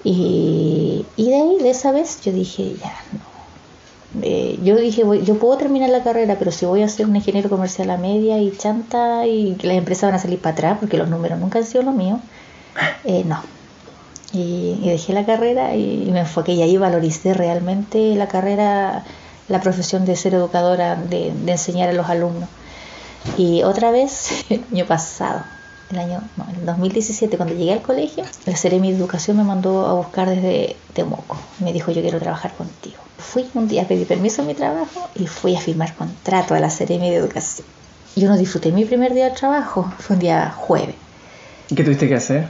Y, 0.03 1.13
y 1.17 1.31
de 1.31 1.37
ahí, 1.37 1.59
de 1.63 1.71
esa 1.71 1.93
vez, 1.93 2.21
yo 2.23 2.33
dije, 2.33 2.77
ya, 2.77 2.93
no. 3.13 3.21
Eh, 4.23 4.59
yo 4.63 4.77
dije, 4.77 5.05
voy- 5.05 5.25
yo 5.25 5.39
puedo 5.39 5.57
terminar 5.59 5.91
la 5.91 6.03
carrera, 6.05 6.39
pero 6.39 6.53
si 6.53 6.67
voy 6.67 6.83
a 6.83 6.89
ser 6.89 7.07
un 7.07 7.17
ingeniero 7.17 7.49
comercial 7.51 7.91
a 7.91 7.99
media 7.99 8.39
y 8.41 8.57
chanta 8.57 9.27
y 9.27 9.57
las 9.63 9.77
empresas 9.77 10.09
van 10.11 10.17
a 10.17 10.19
salir 10.19 10.41
para 10.41 10.53
atrás 10.55 10.79
porque 10.81 10.99
los 10.99 11.09
números 11.09 11.41
nunca 11.41 11.59
han 11.61 11.65
sido 11.67 11.83
lo 11.85 11.93
mío, 11.93 12.23
eh, 13.05 13.25
no. 13.25 13.43
Y, 14.33 14.81
y 14.83 14.91
dejé 14.91 15.13
la 15.13 15.27
carrera 15.27 15.77
y, 15.77 16.11
me 16.13 16.21
enfoqué 16.21 16.53
y 16.55 16.63
ahí 16.63 16.77
valoricé 16.79 17.35
realmente 17.35 18.15
la 18.17 18.29
carrera, 18.29 19.05
la 19.49 19.61
profesión 19.61 20.05
de 20.07 20.17
ser 20.17 20.35
educadora, 20.35 20.97
de, 20.97 21.33
de 21.35 21.53
enseñar 21.53 21.89
a 21.91 21.93
los 21.93 22.09
alumnos. 22.09 22.51
Y 23.35 23.63
otra 23.65 23.91
vez, 23.91 24.29
el 24.51 24.67
año 24.73 24.87
pasado, 24.87 25.47
el 25.93 25.99
año 25.99 26.23
no, 26.37 26.47
el 26.59 26.67
2017, 26.67 27.37
cuando 27.37 27.55
llegué 27.55 27.73
al 27.73 27.83
colegio, 27.83 28.25
la 28.47 28.57
Seremi 28.57 28.91
de 28.91 28.99
Educación 28.99 29.37
me 29.37 29.45
mandó 29.45 29.87
a 29.87 29.95
buscar 29.95 30.29
desde 30.29 30.77
Temuco. 30.93 31.37
Me 31.61 31.73
dijo, 31.73 31.93
yo 31.93 32.03
quiero 32.03 32.19
trabajar 32.19 32.53
contigo. 32.55 32.97
Fui 33.19 33.49
un 33.55 33.69
día, 33.69 33.87
pedí 33.87 34.05
permiso 34.05 34.43
en 34.43 34.49
mi 34.49 34.55
trabajo 34.55 35.09
y 35.15 35.27
fui 35.27 35.57
a 35.57 35.61
firmar 35.61 35.95
contrato 35.95 36.55
a 36.55 36.61
la 36.61 36.71
Seremi 36.71 37.11
de 37.11 37.17
Educación. 37.17 37.67
Yo 38.17 38.29
no 38.29 38.37
disfruté 38.37 38.73
mi 38.73 38.85
primer 38.85 39.15
día 39.15 39.31
de 39.31 39.37
trabajo, 39.37 39.91
fue 39.99 40.17
un 40.17 40.21
día 40.21 40.51
jueves. 40.51 40.97
¿Y 41.71 41.75
qué 41.75 41.85
tuviste 41.85 42.09
que 42.09 42.15
hacer? 42.15 42.49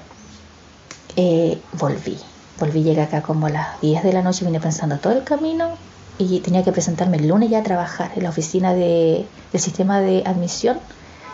Eh, 1.16 1.58
volví. 1.72 2.18
Volví, 2.58 2.82
llegué 2.82 3.02
acá 3.02 3.22
como 3.22 3.46
a 3.46 3.50
las 3.50 3.80
10 3.80 4.02
de 4.02 4.12
la 4.12 4.22
noche, 4.22 4.44
vine 4.44 4.60
pensando 4.60 4.98
todo 4.98 5.12
el 5.12 5.24
camino 5.24 5.70
y 6.18 6.40
tenía 6.40 6.62
que 6.62 6.72
presentarme 6.72 7.16
el 7.16 7.28
lunes 7.28 7.50
ya 7.50 7.58
a 7.58 7.62
trabajar 7.62 8.12
en 8.16 8.24
la 8.24 8.30
oficina 8.30 8.74
de, 8.74 9.26
del 9.52 9.60
sistema 9.60 10.00
de 10.00 10.22
admisión, 10.26 10.78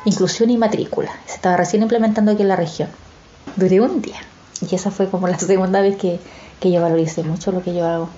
inclusión 0.05 0.51
y 0.51 0.57
matrícula. 0.57 1.11
Se 1.27 1.37
estaba 1.37 1.57
recién 1.57 1.83
implementando 1.83 2.33
aquí 2.33 2.43
en 2.43 2.49
la 2.49 2.57
región. 2.57 2.89
Duré 3.57 3.81
un 3.81 4.01
día 4.03 4.21
y 4.69 4.75
esa 4.75 4.91
fue 4.91 5.09
como 5.09 5.29
la 5.29 5.39
segunda 5.39 5.81
vez 5.81 5.97
que, 5.97 6.21
que 6.61 6.71
yo 6.71 6.81
valoricé 6.81 7.23
mucho 7.23 7.53
lo 7.53 7.63
que 7.63 7.75
yo 7.75 7.87
hago. 7.87 8.09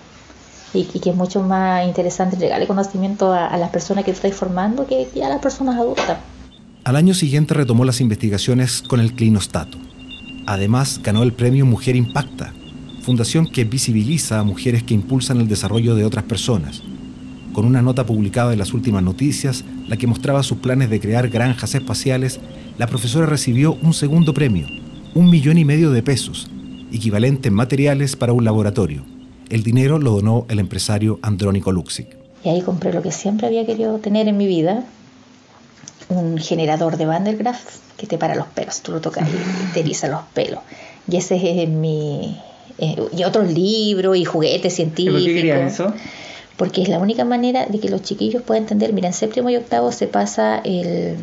Y, 0.73 0.89
y 0.95 1.01
que 1.01 1.11
es 1.11 1.17
mucho 1.17 1.43
más 1.43 1.85
interesante 1.85 2.37
entregarle 2.37 2.69
conocimiento 2.69 3.33
a, 3.33 3.47
a 3.47 3.57
las 3.59 3.71
personas 3.71 4.05
que 4.05 4.13
estáis 4.13 4.37
formando 4.37 4.87
que, 4.87 5.09
que 5.13 5.25
a 5.25 5.29
las 5.29 5.41
personas 5.41 5.77
adultas. 5.77 6.19
Al 6.85 6.97
año 6.97 7.13
siguiente 7.13 7.55
retomó 7.55 7.85
las 7.85 8.01
investigaciones 8.01 8.83
con 8.83 9.01
el 9.01 9.15
clinostato. 9.15 9.79
Además, 10.47 11.01
ganó 11.03 11.23
el 11.23 11.33
premio 11.33 11.67
Mujer 11.67 11.97
Impacta, 11.97 12.53
fundación 13.03 13.47
que 13.51 13.65
visibiliza 13.65 14.39
a 14.39 14.45
mujeres 14.45 14.83
que 14.83 14.95
impulsan 14.95 15.41
el 15.41 15.49
desarrollo 15.49 15.95
de 15.95 16.05
otras 16.05 16.25
personas. 16.25 16.83
Con 17.53 17.65
una 17.65 17.83
nota 17.83 18.07
publicada 18.07 18.53
en 18.53 18.59
las 18.59 18.73
últimas 18.73 19.03
noticias, 19.03 19.65
la 19.89 19.97
que 19.97 20.07
mostraba 20.07 20.43
sus 20.43 20.59
planes 20.59 20.89
de 20.89 21.01
crear 21.01 21.29
granjas 21.29 21.75
espaciales, 21.75 22.39
la 22.79 22.87
profesora 22.87 23.27
recibió 23.27 23.77
un 23.83 23.93
segundo 23.93 24.33
premio, 24.33 24.67
un 25.15 25.29
millón 25.31 25.59
y 25.59 25.65
medio 25.65 25.91
de 25.91 26.03
pesos, 26.03 26.49
equivalente 26.93 27.49
en 27.49 27.55
materiales 27.55 28.17
para 28.17 28.33
un 28.33 28.45
laboratorio. 28.45 29.05
El 29.49 29.65
dinero 29.65 29.99
lo 29.99 30.13
donó 30.13 30.47
el 30.49 30.61
empresario 30.61 31.19
Andrónico 31.23 31.73
Luxic. 31.73 32.17
Y 32.45 32.49
ahí 32.49 32.63
compré 32.63 32.93
lo 32.93 33.03
que 33.03 33.11
siempre 33.11 33.49
había 33.49 33.67
querido 33.67 33.99
tener 33.99 34.29
en 34.29 34.37
mi 34.37 34.47
vida, 34.47 34.85
un 36.09 36.39
generador 36.39 36.97
de 36.97 37.07
Van 37.07 37.25
der 37.25 37.37
Graaf 37.37 37.61
que 37.97 38.07
te 38.07 38.17
para 38.17 38.35
los 38.35 38.47
pelos, 38.47 38.81
tú 38.81 38.93
lo 38.93 39.01
tocas 39.01 39.29
y 39.29 39.73
te 39.75 39.81
eriza 39.81 40.09
los 40.09 40.23
pelos. 40.33 40.61
Y 41.11 41.17
ese 41.17 41.63
es 41.63 41.69
mi... 41.69 42.39
eh, 42.79 42.97
y 43.17 43.25
otros 43.25 43.53
libros 43.53 44.17
y 44.17 44.25
juguetes 44.25 44.73
¿Y 44.73 44.77
científicos. 44.77 45.23
por 45.23 45.43
qué 45.43 45.67
eso? 45.67 45.95
Porque 46.61 46.83
es 46.83 46.89
la 46.91 46.99
única 46.99 47.25
manera 47.25 47.65
de 47.65 47.81
que 47.81 47.89
los 47.89 48.03
chiquillos 48.03 48.43
puedan 48.43 48.65
entender. 48.65 48.93
Mira, 48.93 49.09
en 49.09 49.15
séptimo 49.15 49.49
y 49.49 49.57
octavo 49.57 49.93
se 49.93 50.07
pasa 50.09 50.61
el, 50.63 51.17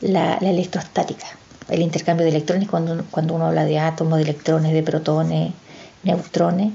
la, 0.00 0.38
la 0.40 0.50
electrostática, 0.50 1.26
el 1.68 1.82
intercambio 1.82 2.24
de 2.24 2.30
electrones 2.30 2.66
cuando, 2.68 3.04
uno- 3.36 3.46
habla 3.46 3.64
de 3.66 3.78
átomos, 3.78 4.16
de 4.16 4.22
electrones, 4.24 4.72
de 4.72 4.82
protones, 4.82 5.52
neutrones. 6.02 6.70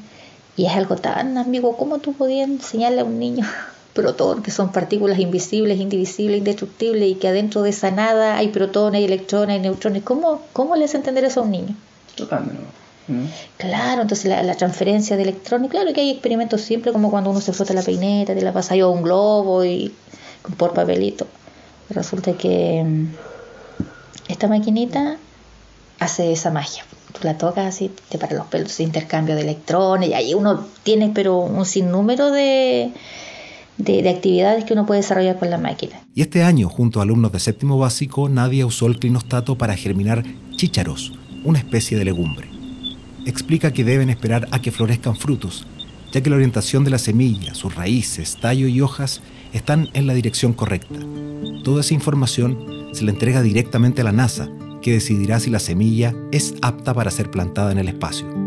Y 0.55 0.65
es 0.67 0.73
algo 0.73 0.95
tan 0.97 1.37
ambiguo. 1.37 1.75
¿Cómo 1.77 1.97
tú 1.97 2.13
podías 2.13 2.47
enseñarle 2.47 3.01
a 3.01 3.05
un 3.05 3.17
niño 3.17 3.45
protón, 3.93 4.43
que 4.43 4.51
son 4.51 4.71
partículas 4.71 5.17
invisibles, 5.17 5.79
indivisibles, 5.79 6.37
indestructibles, 6.37 7.09
y 7.09 7.15
que 7.15 7.27
adentro 7.27 7.63
de 7.63 7.71
esa 7.71 7.89
nada 7.89 8.37
hay 8.37 8.49
protones, 8.49 9.03
electrones, 9.03 9.61
neutrones? 9.61 10.03
¿Cómo, 10.03 10.41
cómo 10.53 10.75
le 10.75 10.85
hace 10.85 10.97
entender 10.97 11.23
eso 11.25 11.39
a 11.39 11.43
un 11.43 11.51
niño? 11.51 11.75
Tocándolo. 12.15 12.59
¿No? 13.07 13.27
Claro, 13.57 14.01
entonces 14.01 14.25
la, 14.25 14.43
la 14.43 14.55
transferencia 14.55 15.15
de 15.15 15.23
electrones, 15.23 15.69
claro 15.71 15.93
que 15.93 16.01
hay 16.01 16.11
experimentos 16.11 16.61
simples 16.61 16.93
como 16.93 17.09
cuando 17.09 17.29
uno 17.29 17.41
se 17.41 17.53
frota 17.53 17.73
la 17.73 17.83
peineta, 17.83 18.33
te 18.33 18.41
la 18.41 18.53
pasa 18.53 18.75
yo 18.75 18.87
a 18.87 18.91
un 18.91 19.03
globo 19.03 19.63
y 19.65 19.93
por 20.57 20.73
papelito. 20.73 21.27
Resulta 21.89 22.33
que 22.33 22.83
mm, 22.83 23.07
esta 24.27 24.47
maquinita 24.47 25.17
hace 25.99 26.31
esa 26.31 26.51
magia. 26.51 26.83
Tú 27.13 27.19
la 27.23 27.37
tocas 27.37 27.65
así, 27.65 27.91
te 28.09 28.17
para 28.17 28.35
los 28.35 28.47
pelos, 28.47 28.79
intercambio 28.79 29.35
de 29.35 29.41
electrones, 29.41 30.09
y 30.09 30.13
ahí 30.13 30.33
uno 30.33 30.65
tiene 30.83 31.11
pero 31.13 31.37
un 31.39 31.65
sinnúmero 31.65 32.31
de, 32.31 32.91
de, 33.77 34.03
de 34.03 34.09
actividades 34.09 34.65
que 34.65 34.73
uno 34.73 34.85
puede 34.85 35.01
desarrollar 35.01 35.39
con 35.39 35.49
la 35.49 35.57
máquina. 35.57 36.01
Y 36.13 36.21
este 36.21 36.43
año, 36.43 36.69
junto 36.69 36.99
a 36.99 37.03
alumnos 37.03 37.31
de 37.31 37.39
séptimo 37.39 37.77
básico, 37.77 38.29
Nadia 38.29 38.65
usó 38.65 38.87
el 38.87 38.99
clinostato 38.99 39.57
para 39.57 39.75
germinar 39.75 40.23
chícharos, 40.55 41.13
una 41.43 41.59
especie 41.59 41.97
de 41.97 42.05
legumbre. 42.05 42.56
Explica 43.27 43.73
que 43.73 43.83
deben 43.83 44.09
esperar 44.09 44.47
a 44.51 44.61
que 44.61 44.71
florezcan 44.71 45.17
frutos, 45.17 45.67
ya 46.13 46.21
que 46.21 46.29
la 46.29 46.37
orientación 46.37 46.85
de 46.85 46.91
la 46.91 46.97
semilla, 46.97 47.53
sus 47.55 47.75
raíces, 47.75 48.37
tallo 48.39 48.69
y 48.69 48.79
hojas 48.79 49.21
están 49.51 49.89
en 49.93 50.07
la 50.07 50.13
dirección 50.13 50.53
correcta. 50.53 50.99
Toda 51.65 51.81
esa 51.81 51.93
información 51.93 52.87
se 52.93 53.03
la 53.03 53.11
entrega 53.11 53.41
directamente 53.41 53.99
a 53.99 54.05
la 54.05 54.13
NASA, 54.13 54.47
que 54.81 54.93
decidirá 54.93 55.41
si 55.41 55.49
la 55.49 55.59
semilla 55.59 56.15
es 56.31 56.55
apta 56.61 56.93
para 56.93 57.11
ser 57.11 57.29
plantada 57.29 57.73
en 57.73 57.79
el 57.79 57.89
espacio. 57.89 58.46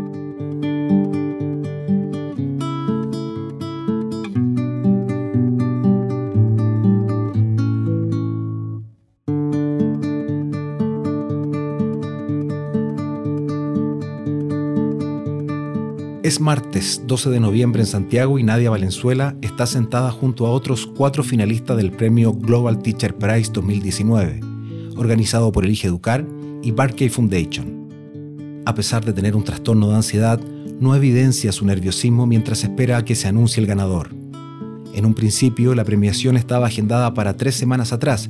Martes 16.51 17.01
12 17.07 17.29
de 17.29 17.39
noviembre 17.39 17.81
en 17.81 17.87
Santiago 17.87 18.37
y 18.37 18.43
Nadia 18.43 18.69
Valenzuela 18.69 19.37
está 19.41 19.65
sentada 19.65 20.11
junto 20.11 20.45
a 20.45 20.51
otros 20.51 20.85
cuatro 20.85 21.23
finalistas 21.23 21.77
del 21.77 21.91
premio 21.91 22.33
Global 22.33 22.83
Teacher 22.83 23.15
Prize 23.15 23.53
2019, 23.53 24.41
organizado 24.97 25.49
por 25.53 25.63
Elige 25.63 25.87
Educar 25.87 26.27
y 26.61 26.71
Barkey 26.71 27.07
Foundation. 27.07 27.87
A 28.65 28.75
pesar 28.75 29.05
de 29.05 29.13
tener 29.13 29.33
un 29.37 29.45
trastorno 29.45 29.87
de 29.87 29.95
ansiedad, 29.95 30.41
no 30.81 30.93
evidencia 30.93 31.53
su 31.53 31.65
nerviosismo 31.65 32.27
mientras 32.27 32.65
espera 32.65 32.97
a 32.97 33.05
que 33.05 33.15
se 33.15 33.29
anuncie 33.29 33.61
el 33.61 33.67
ganador. 33.67 34.09
En 34.93 35.05
un 35.05 35.13
principio, 35.13 35.73
la 35.73 35.85
premiación 35.85 36.35
estaba 36.35 36.67
agendada 36.67 37.13
para 37.13 37.37
tres 37.37 37.55
semanas 37.55 37.93
atrás, 37.93 38.29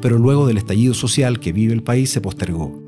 pero 0.00 0.16
luego 0.16 0.46
del 0.46 0.56
estallido 0.56 0.94
social 0.94 1.40
que 1.40 1.52
vive 1.52 1.74
el 1.74 1.82
país 1.82 2.08
se 2.08 2.22
postergó. 2.22 2.82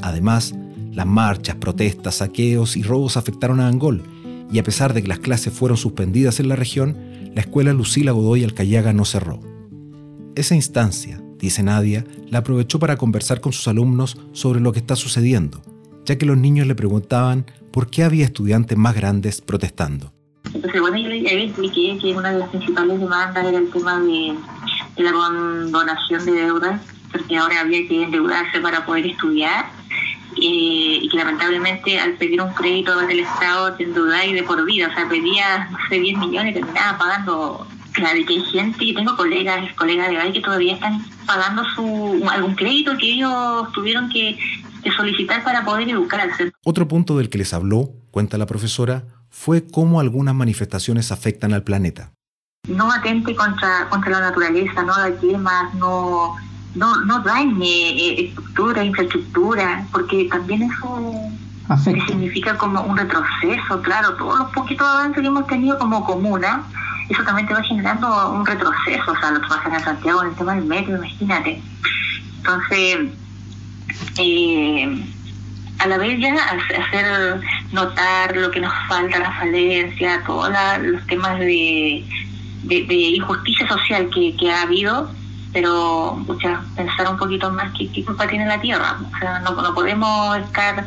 Además, 0.00 0.54
las 0.92 1.06
marchas, 1.06 1.56
protestas, 1.56 2.14
saqueos 2.14 2.78
y 2.78 2.82
robos 2.82 3.18
afectaron 3.18 3.60
a 3.60 3.68
Angol, 3.68 4.13
y 4.54 4.60
a 4.60 4.62
pesar 4.62 4.94
de 4.94 5.02
que 5.02 5.08
las 5.08 5.18
clases 5.18 5.52
fueron 5.52 5.76
suspendidas 5.76 6.38
en 6.38 6.48
la 6.48 6.54
región, 6.54 6.96
la 7.34 7.40
escuela 7.40 7.72
Lucila 7.72 8.12
Godoy 8.12 8.44
Alcayaga 8.44 8.92
no 8.92 9.04
cerró. 9.04 9.40
Esa 10.36 10.54
instancia, 10.54 11.20
dice 11.40 11.64
Nadia, 11.64 12.04
la 12.30 12.38
aprovechó 12.38 12.78
para 12.78 12.96
conversar 12.96 13.40
con 13.40 13.52
sus 13.52 13.66
alumnos 13.66 14.16
sobre 14.30 14.60
lo 14.60 14.70
que 14.70 14.78
está 14.78 14.94
sucediendo, 14.94 15.60
ya 16.04 16.18
que 16.18 16.24
los 16.24 16.38
niños 16.38 16.68
le 16.68 16.76
preguntaban 16.76 17.46
por 17.72 17.90
qué 17.90 18.04
había 18.04 18.26
estudiantes 18.26 18.78
más 18.78 18.94
grandes 18.94 19.40
protestando. 19.40 20.12
Entonces, 20.54 20.80
bueno, 20.80 20.98
yo 20.98 21.08
le 21.08 21.44
expliqué 21.46 21.98
que 22.00 22.14
una 22.14 22.30
de 22.30 22.38
las 22.38 22.48
principales 22.50 23.00
demandas 23.00 23.44
era 23.44 23.58
el 23.58 23.70
tema 23.72 24.00
de, 24.02 24.36
de 24.96 25.02
la 25.02 25.10
condonación 25.10 26.24
de 26.26 26.30
deudas, 26.32 26.80
porque 27.10 27.36
ahora 27.36 27.60
había 27.60 27.88
que 27.88 28.04
endeudarse 28.04 28.60
para 28.60 28.86
poder 28.86 29.06
estudiar 29.06 29.64
eh, 30.46 30.98
y 31.02 31.08
que 31.08 31.16
lamentablemente 31.16 31.98
al 31.98 32.14
pedir 32.14 32.42
un 32.42 32.52
crédito 32.52 32.98
del 33.06 33.20
Estado 33.20 33.74
te 33.74 33.84
endeudáis 33.84 34.34
de 34.34 34.42
por 34.42 34.62
vida, 34.64 34.88
o 34.88 34.94
sea, 34.94 35.08
pedía, 35.08 35.68
no 35.70 35.78
sé, 35.88 35.98
10 35.98 36.18
millones 36.18 36.52
y 36.52 36.60
terminaba 36.60 36.98
pagando. 36.98 37.66
Claro, 37.92 38.18
y 38.18 38.24
que 38.26 38.34
hay 38.34 38.42
gente, 38.46 38.84
y 38.84 38.92
tengo 38.92 39.16
colegas, 39.16 39.72
colegas 39.74 40.10
de 40.10 40.18
ahí 40.18 40.32
que 40.32 40.40
todavía 40.40 40.74
están 40.74 41.00
pagando 41.26 41.64
su 41.76 42.28
algún 42.28 42.56
crédito 42.56 42.98
que 42.98 43.12
ellos 43.12 43.70
tuvieron 43.72 44.08
que, 44.08 44.36
que 44.82 44.90
solicitar 44.90 45.44
para 45.44 45.64
poder 45.64 45.88
educarse. 45.88 46.50
Otro 46.64 46.88
punto 46.88 47.16
del 47.16 47.30
que 47.30 47.38
les 47.38 47.54
habló, 47.54 47.90
cuenta 48.10 48.36
la 48.36 48.46
profesora, 48.46 49.04
fue 49.30 49.64
cómo 49.64 50.00
algunas 50.00 50.34
manifestaciones 50.34 51.12
afectan 51.12 51.52
al 51.52 51.62
planeta. 51.62 52.12
no 52.68 52.90
atente 52.90 53.36
contra 53.36 53.88
contra 53.88 54.10
la 54.10 54.20
naturaleza, 54.20 54.82
no 54.82 54.92
haga 54.92 55.16
quemas, 55.20 55.72
no 55.74 56.34
no, 56.74 57.00
no 57.02 57.20
dañe 57.20 57.90
eh, 57.90 58.26
estructura, 58.26 58.84
infraestructura, 58.84 59.86
porque 59.92 60.28
también 60.30 60.62
eso 60.62 61.02
Afecta. 61.68 62.06
significa 62.06 62.56
como 62.58 62.82
un 62.82 62.96
retroceso, 62.96 63.80
claro, 63.82 64.14
todos 64.14 64.38
los 64.38 64.50
poquitos 64.52 64.86
avances 64.86 65.20
que 65.20 65.26
hemos 65.26 65.46
tenido 65.46 65.78
como 65.78 66.04
comuna, 66.04 66.62
eso 67.08 67.22
también 67.22 67.46
te 67.46 67.54
va 67.54 67.62
generando 67.62 68.32
un 68.32 68.44
retroceso, 68.46 69.12
o 69.12 69.16
sea, 69.16 69.30
lo 69.30 69.40
que 69.40 69.48
pasa 69.48 69.76
en 69.76 69.84
Santiago 69.84 70.22
en 70.22 70.28
el 70.30 70.34
tema 70.34 70.54
del 70.54 70.64
metro, 70.64 70.96
imagínate. 70.96 71.62
Entonces, 72.38 72.98
eh, 74.18 75.04
a 75.78 75.86
la 75.86 75.98
vez 75.98 76.18
ya 76.20 76.34
hacer 76.34 77.40
notar 77.72 78.36
lo 78.36 78.50
que 78.50 78.60
nos 78.60 78.72
falta, 78.88 79.18
la 79.18 79.32
falencia, 79.32 80.22
todos 80.26 80.50
los 80.82 81.06
temas 81.06 81.38
de, 81.38 82.04
de, 82.64 82.84
de 82.84 82.94
injusticia 82.94 83.68
social 83.68 84.08
que, 84.14 84.34
que 84.36 84.50
ha 84.50 84.62
habido, 84.62 85.10
pero 85.54 86.22
pucha, 86.26 86.62
pensar 86.74 87.08
un 87.10 87.16
poquito 87.16 87.50
más 87.50 87.72
qué, 87.78 87.88
qué 87.90 88.04
culpa 88.04 88.26
tiene 88.26 88.44
la 88.44 88.60
tierra. 88.60 88.98
O 89.14 89.18
sea, 89.18 89.38
no, 89.38 89.52
no 89.52 89.72
podemos 89.72 90.36
estar 90.36 90.84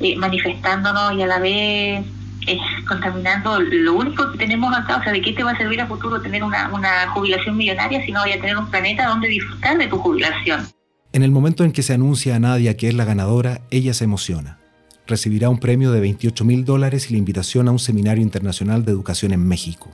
eh, 0.00 0.16
manifestándonos 0.16 1.14
y 1.14 1.22
a 1.22 1.26
la 1.28 1.38
vez 1.38 2.04
eh, 2.48 2.58
contaminando 2.86 3.60
lo 3.60 3.94
único 3.94 4.30
que 4.32 4.38
tenemos 4.38 4.76
acá. 4.76 4.96
O 4.96 5.02
sea, 5.04 5.12
¿de 5.12 5.22
qué 5.22 5.32
te 5.32 5.44
va 5.44 5.52
a 5.52 5.56
servir 5.56 5.80
a 5.80 5.86
futuro 5.86 6.20
tener 6.20 6.42
una, 6.42 6.68
una 6.74 7.08
jubilación 7.10 7.56
millonaria 7.56 8.04
si 8.04 8.10
no 8.10 8.20
vaya 8.20 8.34
a 8.34 8.40
tener 8.40 8.58
un 8.58 8.68
planeta 8.68 9.06
donde 9.06 9.28
disfrutar 9.28 9.78
de 9.78 9.86
tu 9.86 9.98
jubilación? 9.98 10.66
En 11.12 11.22
el 11.22 11.30
momento 11.30 11.62
en 11.62 11.70
que 11.70 11.82
se 11.82 11.94
anuncia 11.94 12.34
a 12.34 12.40
Nadia 12.40 12.76
que 12.76 12.88
es 12.88 12.94
la 12.94 13.04
ganadora, 13.04 13.60
ella 13.70 13.94
se 13.94 14.04
emociona. 14.04 14.58
Recibirá 15.06 15.48
un 15.48 15.60
premio 15.60 15.92
de 15.92 16.00
28 16.00 16.44
mil 16.44 16.64
dólares 16.64 17.08
y 17.08 17.14
la 17.14 17.18
invitación 17.18 17.68
a 17.68 17.70
un 17.70 17.78
seminario 17.78 18.22
internacional 18.22 18.84
de 18.84 18.90
educación 18.92 19.32
en 19.32 19.46
México. 19.46 19.90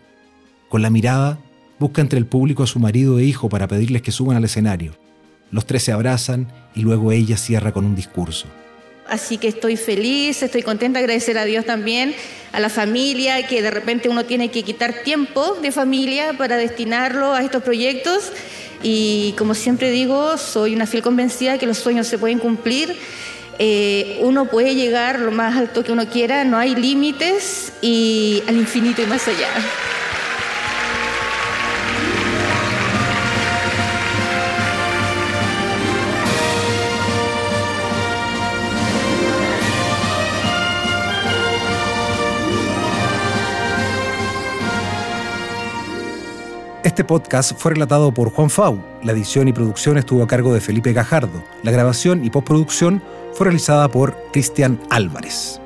Con 0.70 0.80
la 0.80 0.90
mirada, 0.90 1.38
busca 1.78 2.00
entre 2.00 2.18
el 2.18 2.26
público 2.26 2.62
a 2.62 2.66
su 2.66 2.78
marido 2.78 3.18
e 3.18 3.24
hijo 3.24 3.48
para 3.48 3.68
pedirles 3.68 4.02
que 4.02 4.12
suban 4.12 4.36
al 4.36 4.44
escenario. 4.44 4.92
Los 5.50 5.66
tres 5.66 5.82
se 5.84 5.92
abrazan 5.92 6.48
y 6.74 6.80
luego 6.80 7.12
ella 7.12 7.36
cierra 7.36 7.72
con 7.72 7.84
un 7.84 7.94
discurso. 7.94 8.46
Así 9.08 9.36
que 9.36 9.48
estoy 9.48 9.76
feliz, 9.76 10.42
estoy 10.42 10.62
contenta, 10.62 10.98
agradecer 10.98 11.36
a 11.36 11.44
Dios 11.44 11.66
también, 11.66 12.14
a 12.52 12.60
la 12.60 12.70
familia, 12.70 13.46
que 13.46 13.60
de 13.60 13.70
repente 13.70 14.08
uno 14.08 14.24
tiene 14.24 14.50
que 14.50 14.62
quitar 14.62 15.02
tiempo 15.04 15.56
de 15.60 15.72
familia 15.72 16.32
para 16.38 16.56
destinarlo 16.56 17.34
a 17.34 17.42
estos 17.42 17.62
proyectos. 17.62 18.32
Y 18.82 19.34
como 19.36 19.54
siempre 19.54 19.90
digo, 19.90 20.38
soy 20.38 20.74
una 20.74 20.86
fiel 20.86 21.02
convencida 21.02 21.52
de 21.52 21.58
que 21.58 21.66
los 21.66 21.78
sueños 21.78 22.06
se 22.06 22.18
pueden 22.18 22.38
cumplir. 22.38 22.96
Eh, 23.58 24.18
uno 24.22 24.46
puede 24.46 24.74
llegar 24.74 25.20
lo 25.20 25.30
más 25.30 25.56
alto 25.56 25.84
que 25.84 25.92
uno 25.92 26.08
quiera, 26.08 26.44
no 26.44 26.56
hay 26.56 26.74
límites 26.74 27.72
y 27.82 28.42
al 28.48 28.56
infinito 28.56 29.02
y 29.02 29.06
más 29.06 29.28
allá. 29.28 29.48
Este 46.94 47.02
podcast 47.02 47.58
fue 47.58 47.72
relatado 47.72 48.14
por 48.14 48.30
Juan 48.30 48.50
Fau. 48.50 48.80
La 49.02 49.10
edición 49.10 49.48
y 49.48 49.52
producción 49.52 49.98
estuvo 49.98 50.22
a 50.22 50.28
cargo 50.28 50.54
de 50.54 50.60
Felipe 50.60 50.92
Gajardo. 50.92 51.42
La 51.64 51.72
grabación 51.72 52.24
y 52.24 52.30
postproducción 52.30 53.02
fue 53.32 53.46
realizada 53.46 53.88
por 53.88 54.16
Cristian 54.32 54.78
Álvarez. 54.90 55.60